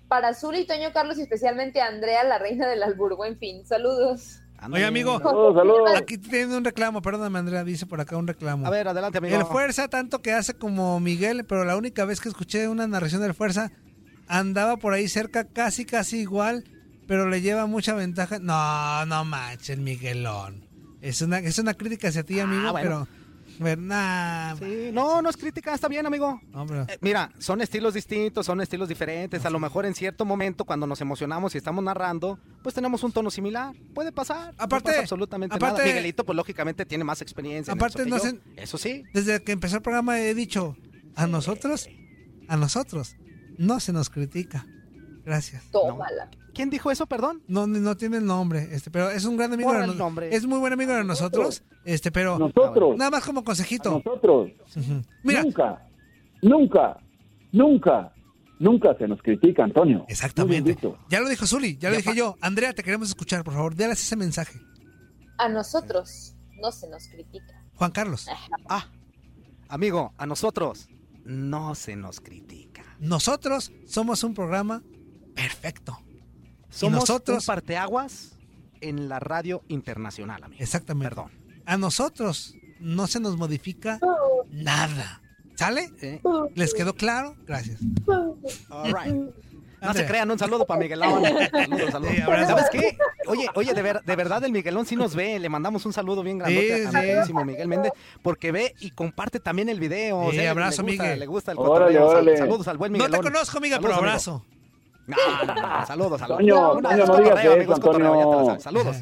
[0.09, 3.16] para Azul y Toño Carlos y especialmente a Andrea, la reina del albur.
[3.16, 4.41] Buen fin, saludos.
[4.72, 5.18] Oye, amigo.
[5.20, 5.91] Saludos, saludos.
[5.97, 8.66] Aquí tiene un reclamo, perdóname, Andrea, dice por acá un reclamo.
[8.66, 9.37] A ver, adelante, amigo.
[9.37, 13.22] El Fuerza, tanto que hace como Miguel, pero la única vez que escuché una narración
[13.22, 13.70] del Fuerza,
[14.26, 16.64] andaba por ahí cerca, casi, casi igual,
[17.07, 18.41] pero le lleva mucha ventaja.
[18.41, 20.66] No, no manches, Miguelón.
[21.03, 23.07] Es una, es una crítica hacia ti, amigo, Ah, bueno.
[23.07, 23.18] pero...
[23.65, 26.41] ver, nah, Sí, no, no es crítica, está bien, amigo.
[26.55, 26.83] hombre.
[26.89, 29.45] Eh, mira, son estilos distintos, son estilos diferentes.
[29.45, 33.13] A lo mejor en cierto momento, cuando nos emocionamos y estamos narrando, pues tenemos un
[33.13, 33.75] tono similar.
[33.95, 34.55] Puede pasar.
[34.57, 35.89] no Aparte- pasa absolutamente aparte- nada.
[35.89, 37.73] Miguelito, pues lógicamente tiene más experiencia.
[37.73, 38.23] en Aparte, eso que no yo.
[38.23, 39.05] sé- Eso sí.
[39.13, 40.77] Desde que empezó el programa he dicho,
[41.17, 41.89] a nosotros,
[42.49, 43.17] a nosotros,
[43.59, 44.67] no se nos critica.
[45.25, 45.65] Gracias.
[45.73, 46.31] Tómala.
[46.59, 47.41] ¿Quién dijo eso, perdón?
[47.47, 50.35] No, no tiene el nombre, este, pero es un gran amigo de el nos- nombre.
[50.35, 52.97] Es muy buen amigo de nosotros, este, pero Nosotros.
[52.97, 54.03] nada más como consejito.
[54.05, 54.51] Nosotros.
[55.23, 55.45] Mira.
[55.45, 55.87] Nunca,
[56.43, 56.97] nunca,
[57.53, 58.13] nunca,
[58.59, 60.05] nunca se nos critica, Antonio.
[60.09, 60.77] Exactamente.
[61.09, 62.35] Ya lo dijo Zuli, ya lo dije yo.
[62.41, 64.59] Andrea, te queremos escuchar, por favor, déles ese mensaje.
[65.39, 67.55] A nosotros no se nos critica.
[67.75, 68.27] Juan Carlos.
[68.69, 68.89] Ah,
[69.69, 70.89] amigo, a nosotros
[71.25, 72.83] no se nos critica.
[72.99, 74.83] Nosotros somos un programa
[75.37, 75.97] perfecto.
[76.71, 78.33] Somos nosotros- un parteaguas
[78.81, 80.62] en la radio internacional, amigo.
[80.62, 81.09] Exactamente.
[81.14, 81.31] Perdón.
[81.66, 83.99] A nosotros no se nos modifica
[84.51, 85.23] nada.
[85.57, 85.91] ¿Sale?
[86.03, 86.21] Eh.
[86.55, 87.35] ¿Les quedó claro?
[87.47, 87.81] Gracias.
[88.71, 89.14] All right.
[89.81, 91.23] No se crean, un saludo para Miguelón.
[92.12, 92.49] Sí, abrazo.
[92.57, 92.97] ¿Sabes qué?
[93.27, 95.39] Oye, oye, de, ver- de verdad el Miguelón sí nos ve.
[95.39, 97.33] Le mandamos un saludo bien grandote Sí, a sí.
[97.35, 97.93] Miguel Méndez,
[98.23, 100.19] porque ve y comparte también el video.
[100.19, 101.19] O Sí, sea, abrazo, le gusta, Miguel.
[101.21, 102.37] Le gusta el Órale, órale.
[102.37, 103.21] Saludos al buen No Miguelón.
[103.21, 104.45] te conozco, amiga, pero abrazo.
[104.45, 104.58] amigo.
[105.09, 106.39] No, no, no, saludos, saludos.
[106.39, 108.61] Toño, Una- Toño, es no digas eso, cotorreo, ya te Antonio.
[108.61, 108.97] Saludos.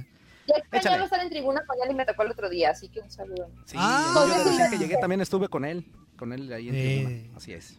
[0.73, 3.11] Extrañaba estar en tribuna con él y me tocó el otro día, así que un
[3.11, 3.49] saludo.
[3.65, 4.13] Sí, Ah.
[4.15, 5.85] yo recién que llegué también estuve con él.
[6.17, 7.05] Con él ahí en Sí.
[7.05, 7.37] tribuna.
[7.37, 7.79] Así es.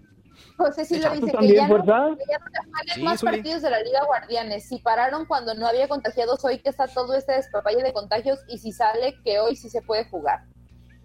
[0.57, 3.19] José sí lo Echa, ¿tú dice que también, ya, no, que ya no Sí, más
[3.21, 3.31] Zuli.
[3.37, 4.67] partidos de la Liga Guardianes.
[4.67, 8.57] Si pararon cuando no había contagiados, hoy que está todo este despapalle de contagios y
[8.59, 10.43] si sale, que hoy sí se puede jugar.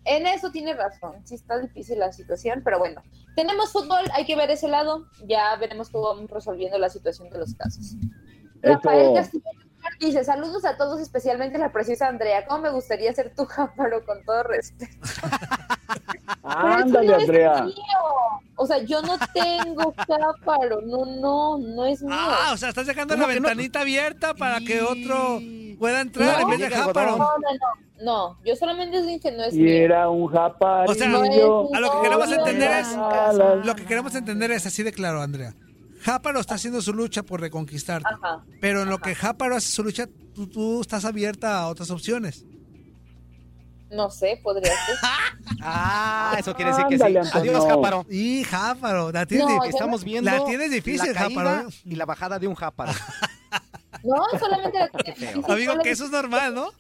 [0.05, 3.03] En eso tiene razón, sí está difícil la situación, pero bueno.
[3.37, 7.39] Tenemos fútbol, hay que ver ese lado, ya veremos cómo vamos resolviendo la situación de
[7.39, 7.97] los casos.
[8.61, 9.15] Rafael.
[9.15, 9.45] Castillo
[10.01, 12.47] dice, saludos a todos, especialmente la preciosa Andrea.
[12.47, 14.97] ¿Cómo me gustaría ser tu jáparo con todo respeto?
[16.43, 17.67] Ándale, no Andrea.
[18.57, 22.15] O sea, yo no tengo jáparo, no, no, no es mío.
[22.17, 23.41] Ah, o sea, estás dejando ¿Cómo la no?
[23.41, 25.41] ventanita abierta para que otro
[25.79, 27.11] pueda entrar No, en vez de Jáparo.
[27.13, 29.85] No, no, no, no, yo solamente digo que no es Y mío.
[29.85, 30.93] era un japarillo.
[30.93, 32.97] O sea, a lo que queremos entender es-
[33.65, 35.55] Lo que queremos entender es así de claro, Andrea.
[36.03, 38.09] Jáparo está haciendo su lucha por reconquistarte.
[38.13, 38.45] Ajá.
[38.61, 42.45] Pero en lo que Jáparo hace su lucha, tú, tú estás abierta a otras opciones.
[43.91, 44.97] No sé, podría ser.
[45.65, 47.05] Ah, eso quiere decir que sí.
[47.05, 47.31] Ándale.
[47.33, 48.07] Adiós, Jáparo.
[48.11, 49.75] Y Jáparo, la tienes, No, difícil.
[49.75, 51.69] Estamos viendo la tienes difícil, la Jáparo.
[51.69, 51.73] ¿eh?
[51.85, 52.93] y la bajada de un jáparo.
[54.03, 54.91] No, solamente la
[55.55, 56.71] Amigo, que eso es normal, ¿no?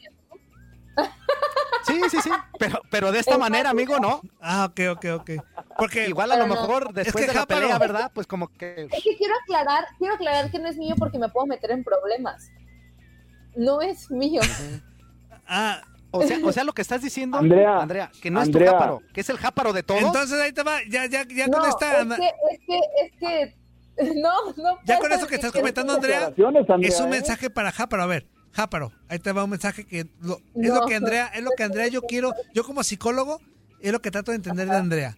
[1.87, 2.31] Sí, sí, sí.
[2.59, 4.21] Pero, pero de esta manera, amigo, ¿no?
[4.41, 5.31] Ah, ok, ok, ok.
[5.77, 6.55] Porque Igual a lo no.
[6.55, 8.11] mejor después que de la Jáparo- pelea, ¿verdad?
[8.15, 8.89] Pues como que...
[8.91, 11.83] Es que quiero aclarar, quiero aclarar que no es mío porque me puedo meter en
[11.83, 12.51] problemas.
[13.57, 14.41] No es mío.
[15.47, 15.83] Ah,
[16.13, 19.01] O sea, o sea, lo que estás diciendo, Andrea, Andrea, que no es tu jáparo,
[19.13, 19.99] que es el jáparo de todo.
[19.99, 23.13] entonces ahí te va, ya, ya, ya no, con esta, es que, es que, es
[24.07, 24.79] que, no, no.
[24.85, 27.11] ya con eso que estás comentando, Andrea, Andrea, es un ¿eh?
[27.11, 28.03] mensaje para Jáparo.
[28.03, 30.75] A ver, Jáparo, ahí te va un mensaje que lo- es No.
[30.81, 33.41] lo que Andrea, es lo que Andrea yo quiero, yo como psicólogo,
[33.81, 35.17] es lo que trato de entender de Andrea.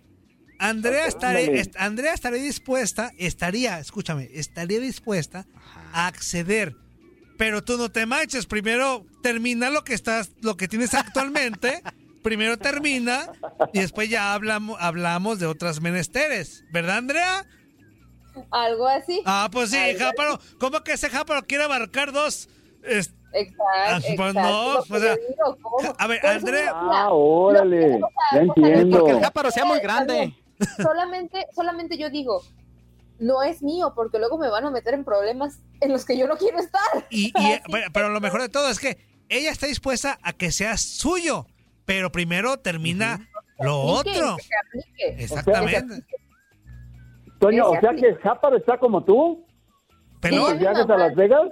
[0.60, 1.60] Andrea estaría, ándale.
[1.60, 5.46] est- Andrea estaría dispuesta, estaría, escúchame, estaría dispuesta
[5.92, 6.76] a acceder.
[7.36, 11.82] Pero tú no te manches, primero termina lo que estás, lo que tienes actualmente,
[12.22, 13.26] primero termina
[13.72, 17.44] y después ya hablamos, hablamos de otras menesteres, ¿verdad, Andrea?
[18.52, 19.22] Algo así.
[19.26, 22.48] Ah, pues sí, Jáparo, ¿cómo que ese Jáparo quiere abarcar dos?
[22.84, 25.00] es- Exacto, Ah, pues no, que o
[25.80, 27.96] sea, a ver, Andrea- mira, Ah, órale.
[27.96, 27.98] o
[28.32, 28.98] Ya o entiendo.
[28.98, 30.32] Porque el jáparo sea muy grande.
[30.80, 32.42] solamente, solamente yo digo,
[33.18, 36.26] no es mío, porque luego me van a meter en problemas en los que yo
[36.28, 36.80] no quiero estar.
[37.10, 37.32] Y, y-
[37.70, 41.46] pero, pero lo mejor de todo es que ella está dispuesta a que sea suyo,
[41.84, 43.28] pero primero termina
[43.58, 44.36] lo Aplique, otro.
[44.98, 46.04] Exactamente.
[47.40, 49.44] Toño, o sea que Jáparo está como tú.
[50.20, 50.52] Pelón.
[50.52, 51.42] ¿En viajes a Las Vegas?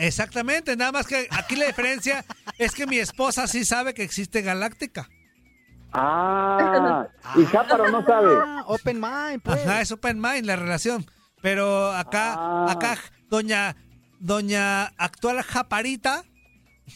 [0.00, 2.24] Exactamente, nada más que aquí la diferencia
[2.58, 5.08] es que mi esposa sí sabe que existe Galáctica.
[5.92, 8.28] Ah, y Jáparo no sabe.
[8.46, 9.66] Ah, open mind, pues.
[9.66, 11.04] Ajá, es open mind la relación.
[11.42, 12.66] Pero acá, Ah.
[12.70, 12.96] acá,
[13.28, 13.76] doña,
[14.20, 16.24] doña actual japarita,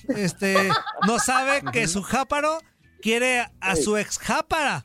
[0.08, 0.70] este,
[1.06, 2.58] no sabe que su jáparo
[3.02, 4.84] quiere a su ex jápara.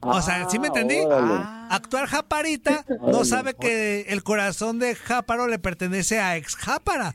[0.00, 0.98] O sea, ¿sí me entendí?
[1.10, 1.68] Ah.
[1.70, 7.14] Actual japarita no sabe que el corazón de jáparo le pertenece a ex jápara.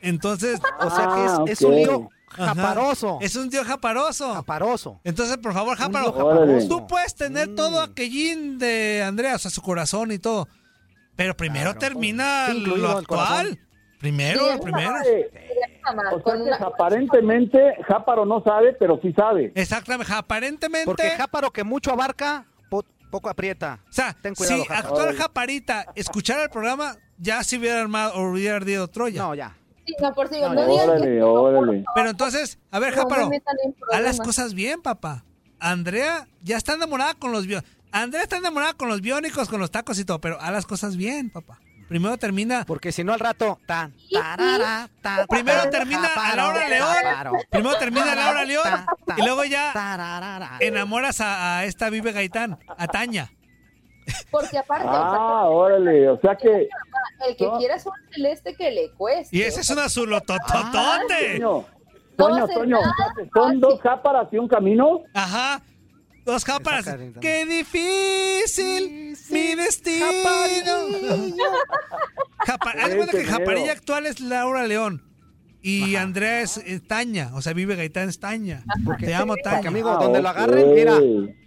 [0.00, 2.54] Entonces, O sea que Ah, es, es un lío Ajá.
[2.54, 3.18] japaroso.
[3.20, 4.32] es un dios japaroso.
[4.34, 5.00] Japaroso.
[5.04, 6.68] Entonces, por favor, japaroso.
[6.68, 10.48] tú puedes tener todo aquellín de Andrea, o sea, su corazón y todo.
[11.14, 11.78] Pero primero Claro.
[11.78, 13.58] termina Sí, lo actual.
[13.98, 14.94] Primero, Sí, lo primero.
[15.84, 19.52] O sea con que una- aparentemente Jáparo no sabe, pero sí sabe.
[19.54, 20.86] Exactamente, aparentemente.
[20.86, 23.80] Porque jáparo que mucho abarca, po- poco aprieta.
[23.88, 24.88] o sea, Ten cuidado, si Jáparo.
[24.88, 29.22] actual Japarita escuchara el programa, ya se hubiera armado o hubiera ardido Troya.
[29.22, 29.56] No, ya.
[29.86, 30.66] Sí, no, por si digo, No, no ya.
[30.66, 31.84] digan que Órale, órale.
[31.94, 33.28] Pero entonces, a ver, Jáparo,
[33.92, 35.24] haz las cosas bien, papá.
[35.58, 37.70] Andrea ya está enamorada con los biónicos.
[37.92, 40.96] Andrea está enamorada con los biónicos, con los tacos y todo, pero haz las cosas
[40.96, 41.58] bien, papá.
[41.92, 42.64] Primero termina.
[42.64, 46.96] Porque si no al rato, tan, tarara, ta, Primero termina a Laura León.
[47.50, 48.86] Primero termina a Laura León.
[49.18, 49.74] Y luego ya
[50.58, 53.30] enamoras a, a esta Vive Gaitán, a Tania.
[54.30, 56.66] Porque aparte, Ah, órale, o sea que...
[57.28, 59.36] el que quiera azul celeste que le cueste.
[59.36, 61.40] Y ese es un azulotototote.
[61.40, 61.66] Toño,
[62.16, 65.02] Toño, Toño, nada ¿son dos jáparas y un camino?
[65.12, 65.60] Ajá.
[66.24, 66.86] Dos jáparas.
[67.20, 70.06] ¡Qué difícil mi destino!
[72.46, 75.02] Japa- haz cuenta que Japarilla actual es Laura León.
[75.64, 77.30] Y Andrea es, Taña.
[77.34, 78.64] O sea, vive Gaitán es Taña.
[78.98, 79.56] Te amo, Taña.
[79.56, 80.98] Porque, amigo, donde lo agarren, mira.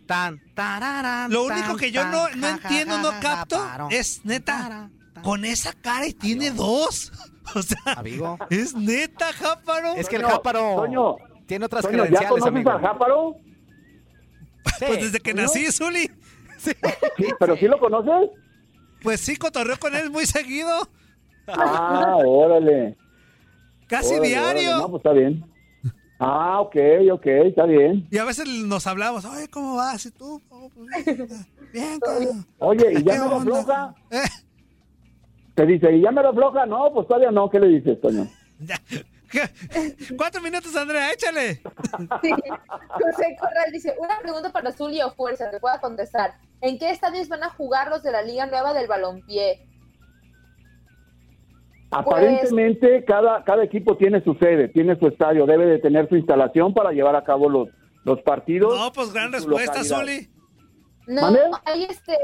[0.05, 3.19] Tan, tararán, Lo único tan, que yo tan, no, no ja, entiendo, ja, no ja,
[3.19, 4.89] capto, es neta.
[5.23, 7.11] Con esa cara y tiene dos.
[7.53, 8.39] O sea, Amigo.
[8.49, 9.93] es neta, Jáparo.
[9.95, 11.15] Es que el jáparo Toño,
[11.45, 12.71] tiene otras Toño, ¿ya credenciales, conoces amigo.
[12.71, 13.35] al jáparo?
[14.87, 16.09] Pues desde que nací, Zuli.
[16.57, 16.71] Sí,
[17.39, 18.29] ¿pero sí lo conoces?
[19.03, 20.89] Pues sí, cotorreo con él muy seguido.
[21.47, 22.97] Ah, órale.
[23.87, 24.69] Casi Órale, diario.
[24.69, 25.45] órale, No, pues está bien.
[26.17, 26.75] Ah, ok,
[27.11, 28.07] ok, está bien.
[28.09, 30.05] Y a veces nos hablamos, oye, ¿cómo vas?
[30.05, 30.41] ¿Y tú?
[30.49, 31.05] Pues,
[31.73, 32.47] bien, cabrón.
[32.59, 33.37] Oye, ¿y ya ¿Qué me lo onda?
[33.59, 33.95] afloja?
[34.11, 34.23] Eh,
[35.55, 36.65] Te dice, ¿y ya me lo afloja?
[36.65, 37.49] No, pues todavía no.
[37.49, 38.27] ¿Qué le dices, Toño?
[40.17, 41.55] Cuatro minutos, Andrea, échale.
[42.21, 42.31] Sí.
[42.31, 46.35] José Corral dice, una pregunta para Zuli o Fuerza, que pueda contestar.
[46.61, 49.67] ¿En qué estadios van a jugar los de la Liga Nueva del Balompié?
[51.91, 56.73] Aparentemente cada, cada equipo tiene su sede, tiene su estadio, debe de tener su instalación
[56.73, 57.69] para llevar a cabo los,
[58.03, 58.77] los partidos.
[58.77, 59.83] No, pues gran respuesta.
[59.83, 60.29] Zuli.
[61.07, 61.39] No, ¿Mande?
[61.65, 62.17] ahí este...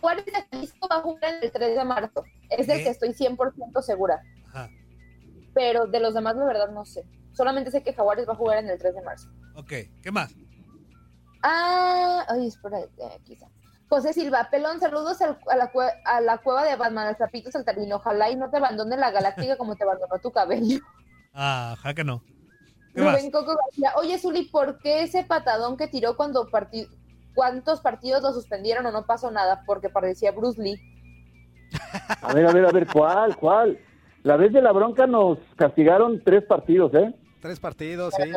[0.00, 2.24] Juárez de Jalisco va a jugar el 3 de marzo.
[2.50, 4.20] Es del que estoy 100% segura.
[4.48, 4.68] Ajá.
[5.54, 7.04] Pero de los demás, la verdad, no sé.
[7.32, 9.28] Solamente sé que Jaguares va a jugar en el 3 de marzo.
[9.54, 10.34] Ok, ¿qué más?
[11.42, 12.88] Ah, ay, espera, eh,
[13.28, 13.46] está.
[13.88, 15.70] José Silva, pelón, saludos al- a, la
[16.06, 17.96] a la cueva de Batman, al Zapito Saltarino.
[17.96, 20.78] Ojalá y no te abandone la galáctica como te abandonó tu cabello.
[21.36, 22.22] Ah, ojalá que no.
[22.94, 23.16] ¿Qué más?
[23.16, 26.86] Rubén Coco García, oye, Zuli, ¿por qué ese patadón que tiró cuando partí
[27.34, 29.64] cuántos partidos lo suspendieron o no pasó nada?
[29.66, 30.80] Porque parecía Bruce Lee.
[32.22, 33.80] A ver, a ver, a ver, ¿cuál, cuál?
[34.24, 37.14] La vez de la bronca nos castigaron tres partidos, ¿eh?
[37.42, 38.32] Tres partidos, sí.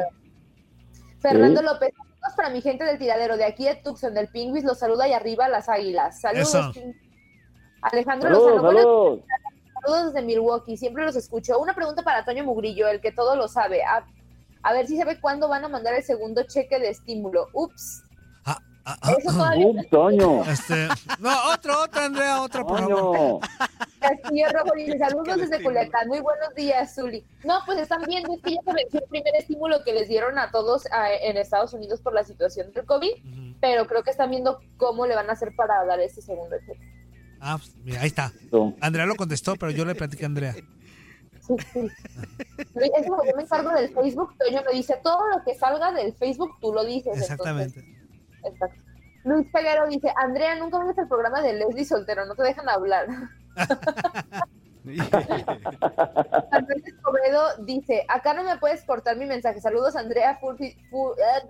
[1.20, 1.62] Fernando.
[1.62, 5.08] López, saludos para mi gente del tiradero de aquí de Tucson, del Pingüis, los saluda
[5.08, 6.20] y arriba las águilas.
[6.20, 6.78] Saludos.
[7.82, 9.20] Alejandro Saludos, Lozano, buenas saludos.
[9.82, 11.58] Saludos desde Milwaukee, siempre los escucho.
[11.58, 13.82] Una pregunta para Toño Mugrillo, el que todo lo sabe.
[13.86, 14.06] A,
[14.64, 17.48] a ver si sabe cuándo van a mandar el segundo cheque de estímulo.
[17.54, 18.04] Ups.
[19.18, 20.44] Eso todavía Ups, Toño.
[20.46, 20.88] Este,
[21.20, 23.42] no, otro, otro, Andrea, otro, por favor.
[24.00, 26.08] Castillo Rojo dice, saludos desde Culiacán.
[26.08, 27.26] Muy buenos días, Zuli.
[27.44, 30.40] No, pues están viendo, es que ya se venció el primer estímulo que les dieron
[30.40, 34.30] a todos ah, en Estados Unidos por la situación del COVID, pero creo que están
[34.30, 36.80] viendo cómo le van a hacer para dar ese segundo cheque.
[37.42, 38.32] Ah, pues, mira, ahí está.
[38.80, 40.54] Andrea lo contestó, pero yo le platiqué a Andrea.
[40.54, 41.80] Sí, sí.
[42.76, 45.92] Luis, Es como yo me encargo del Facebook, Toño me dice, todo lo que salga
[45.92, 47.18] del Facebook tú lo dices.
[47.18, 47.80] Exactamente.
[47.80, 47.97] entonces,
[48.48, 48.82] exacto.
[49.24, 53.08] Luis Peguero dice, Andrea, nunca ves el programa de Leslie Soltero, no te dejan hablar.
[56.52, 59.60] Andrés Escobedo dice, acá no me puedes cortar mi mensaje.
[59.62, 61.50] Saludos Andrea, Furfi- Fu- eh,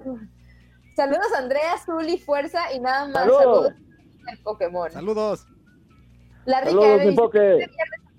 [0.95, 3.23] saludos Andrea, Zuli, Fuerza y nada más.
[3.23, 3.41] Saludos.
[3.43, 3.73] Saludos
[4.25, 4.91] del Pokémon.
[4.91, 5.45] Saludos.
[6.45, 7.69] La rica Saludos, dice,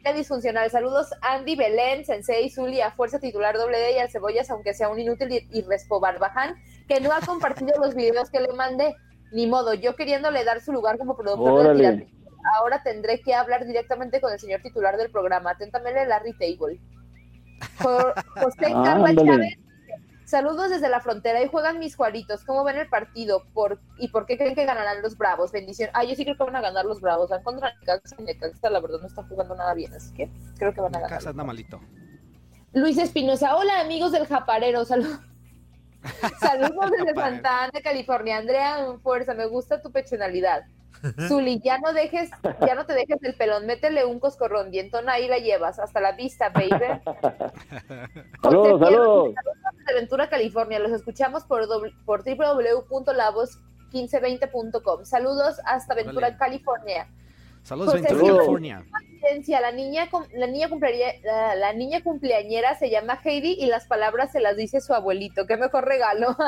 [0.08, 0.20] Enfoque.
[0.20, 0.70] "Este viernes familia disfuncional.
[0.70, 4.88] Saludos Andy Belén, Sensei, Zuli, a Fuerza Titular doble D y al Cebollas, aunque sea
[4.88, 6.54] un inútil y, Respo Barbaján,
[6.88, 8.94] que no ha compartido los videos que le mandé.
[9.32, 11.76] Ni modo, yo queriéndole dar su lugar como productor.
[11.76, 12.08] Tirate.
[12.54, 15.50] Ahora tendré que hablar directamente con el señor titular del programa.
[15.50, 16.80] Atentamente, Larry Table.
[17.82, 19.26] Jo- José Ah, Carlos ándale.
[19.30, 19.58] Chávez.
[20.28, 21.38] Saludos desde la frontera.
[21.38, 22.44] Ahí juegan mis juaritos.
[22.44, 23.44] ¿Cómo ven el partido?
[23.54, 25.52] ¿Por, ¿Y por qué creen que ganarán los Bravos?
[25.52, 25.88] Bendición.
[25.94, 27.30] Ah, yo sí creo que van a ganar los Bravos.
[27.30, 28.14] Van contra Necaxa.
[28.18, 29.94] y Necaxa, la verdad, no está jugando nada bien.
[29.94, 31.16] Así que creo que van a ganar.
[31.16, 31.80] Casa anda malito.
[32.74, 33.56] Luis Espinosa.
[33.56, 34.84] Hola, amigos del Japarero.
[34.84, 35.18] Saludos.
[36.40, 38.36] Saludos desde Santa Ana, California.
[38.36, 39.32] Andrea, fuerza.
[39.32, 40.66] Me gusta tu personalidad.
[41.28, 42.28] Zuli, ya no dejes,
[42.66, 46.10] ya no te dejes del pelón, métele un coscorrón, dientona ahí la llevas, hasta la
[46.12, 46.70] vista, baby.
[48.42, 49.34] Saludos, saludos.
[49.34, 50.78] saludos de Ventura, California.
[50.80, 55.04] Los escuchamos por, doble- por www.lavos1520.com.
[55.04, 56.36] Saludos hasta Ventura.
[56.36, 57.06] California.
[57.62, 58.84] Saludos, José Ventura, California.
[58.90, 63.86] coincidencia, La niña, la, niña cumpleañera- la, la niña cumpleañera se llama Heidi y las
[63.86, 65.46] palabras se las dice su abuelito.
[65.46, 66.36] Qué mejor regalo.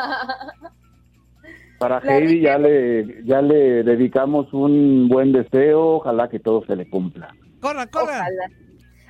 [1.80, 6.76] Para La Heidi ya le, ya le dedicamos un buen deseo, ojalá que todo se
[6.76, 7.34] le cumpla.
[7.62, 7.88] Corran.
[7.90, 8.50] Ojalá.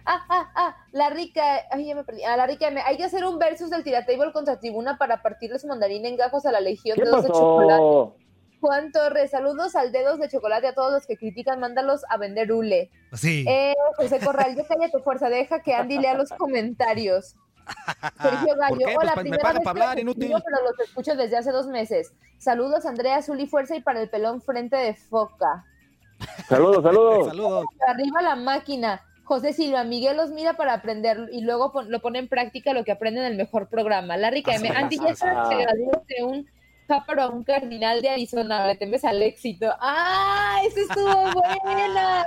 [0.07, 1.43] Ah, ah, ah, la rica,
[1.73, 2.23] ay, ya me perdí.
[2.23, 5.59] Ah, la rica, me- hay que hacer un versus del tiratable contra tribuna para partirle
[5.59, 8.21] su mandarín en gajos a la legión ¿Qué de dedos de chocolate.
[8.61, 12.53] Juan Torres, saludos al dedos de chocolate a todos los que critican, mándalos a vender
[12.53, 12.91] hule.
[13.15, 13.45] Sí.
[13.49, 17.35] Eh, José Corral, ya calla tu fuerza, deja que Andy lea los comentarios.
[18.23, 18.97] Sergio Gallo, ¿Por qué?
[18.97, 20.33] hola, Pues, me primera pagan vez para hablar, inútil.
[20.45, 22.13] pero los escucho desde hace dos meses.
[22.39, 25.65] Saludos, Andrea, Zuli, fuerza y para el pelón frente de foca.
[26.49, 27.29] Saludos, saludos.
[27.29, 27.65] Saludos.
[27.89, 29.03] Arriba la máquina.
[29.25, 32.83] José Silva, Miguel los mira para aprender y luego pon- lo pone en práctica lo
[32.85, 34.17] que aprende en el mejor programa.
[34.17, 36.47] Larry KM, Andy ya se graduó de un
[36.91, 38.67] páparo a un cardinal de Arizona.
[38.67, 39.67] Le temes al éxito.
[39.79, 40.59] ¡Ah!
[40.67, 42.27] ¡Esa estuvo buena!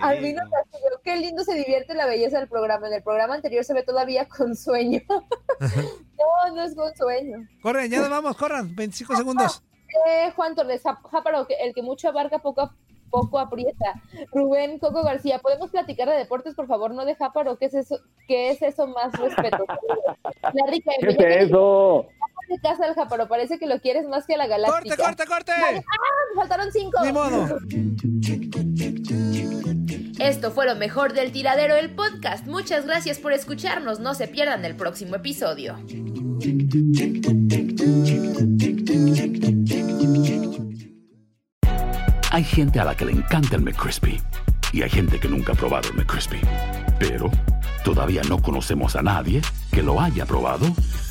[0.00, 2.86] Albino Castillo, qué lindo se divierte la belleza del programa.
[2.86, 5.00] En el programa anterior se ve todavía con sueño.
[5.08, 7.48] no, no es con sueño.
[7.62, 8.76] Corren, ya nos vamos, corran.
[8.76, 9.64] 25 segundos.
[10.06, 12.76] Eh, Juan Torres, Jáparo, que el que mucho abarca, poco a
[13.10, 14.00] poco aprieta.
[14.32, 16.94] Rubén Coco García, ¿podemos platicar de deportes, por favor?
[16.94, 17.98] No de Jáparo, ¿qué es eso?
[18.26, 19.64] ¿Qué es eso más respeto?
[20.42, 22.06] La rica ¿Qué es eso?
[22.50, 24.96] De casa del Jáparo, parece que lo quieres más que a la galáctica.
[24.96, 25.52] ¡Corte, corte, corte!
[25.52, 25.80] ¡Ah!
[26.34, 26.98] Me faltaron cinco.
[27.04, 27.58] Ni modo.
[30.18, 32.46] Esto fue lo mejor del tiradero del podcast.
[32.46, 34.00] Muchas gracias por escucharnos.
[34.00, 35.76] No se pierdan el próximo episodio.
[42.32, 44.20] Hay gente a la que le encanta el McCrispy
[44.72, 46.40] y hay gente que nunca ha probado el McCrispy.
[46.98, 47.30] Pero
[47.84, 49.40] todavía no conocemos a nadie
[49.72, 50.66] que lo haya probado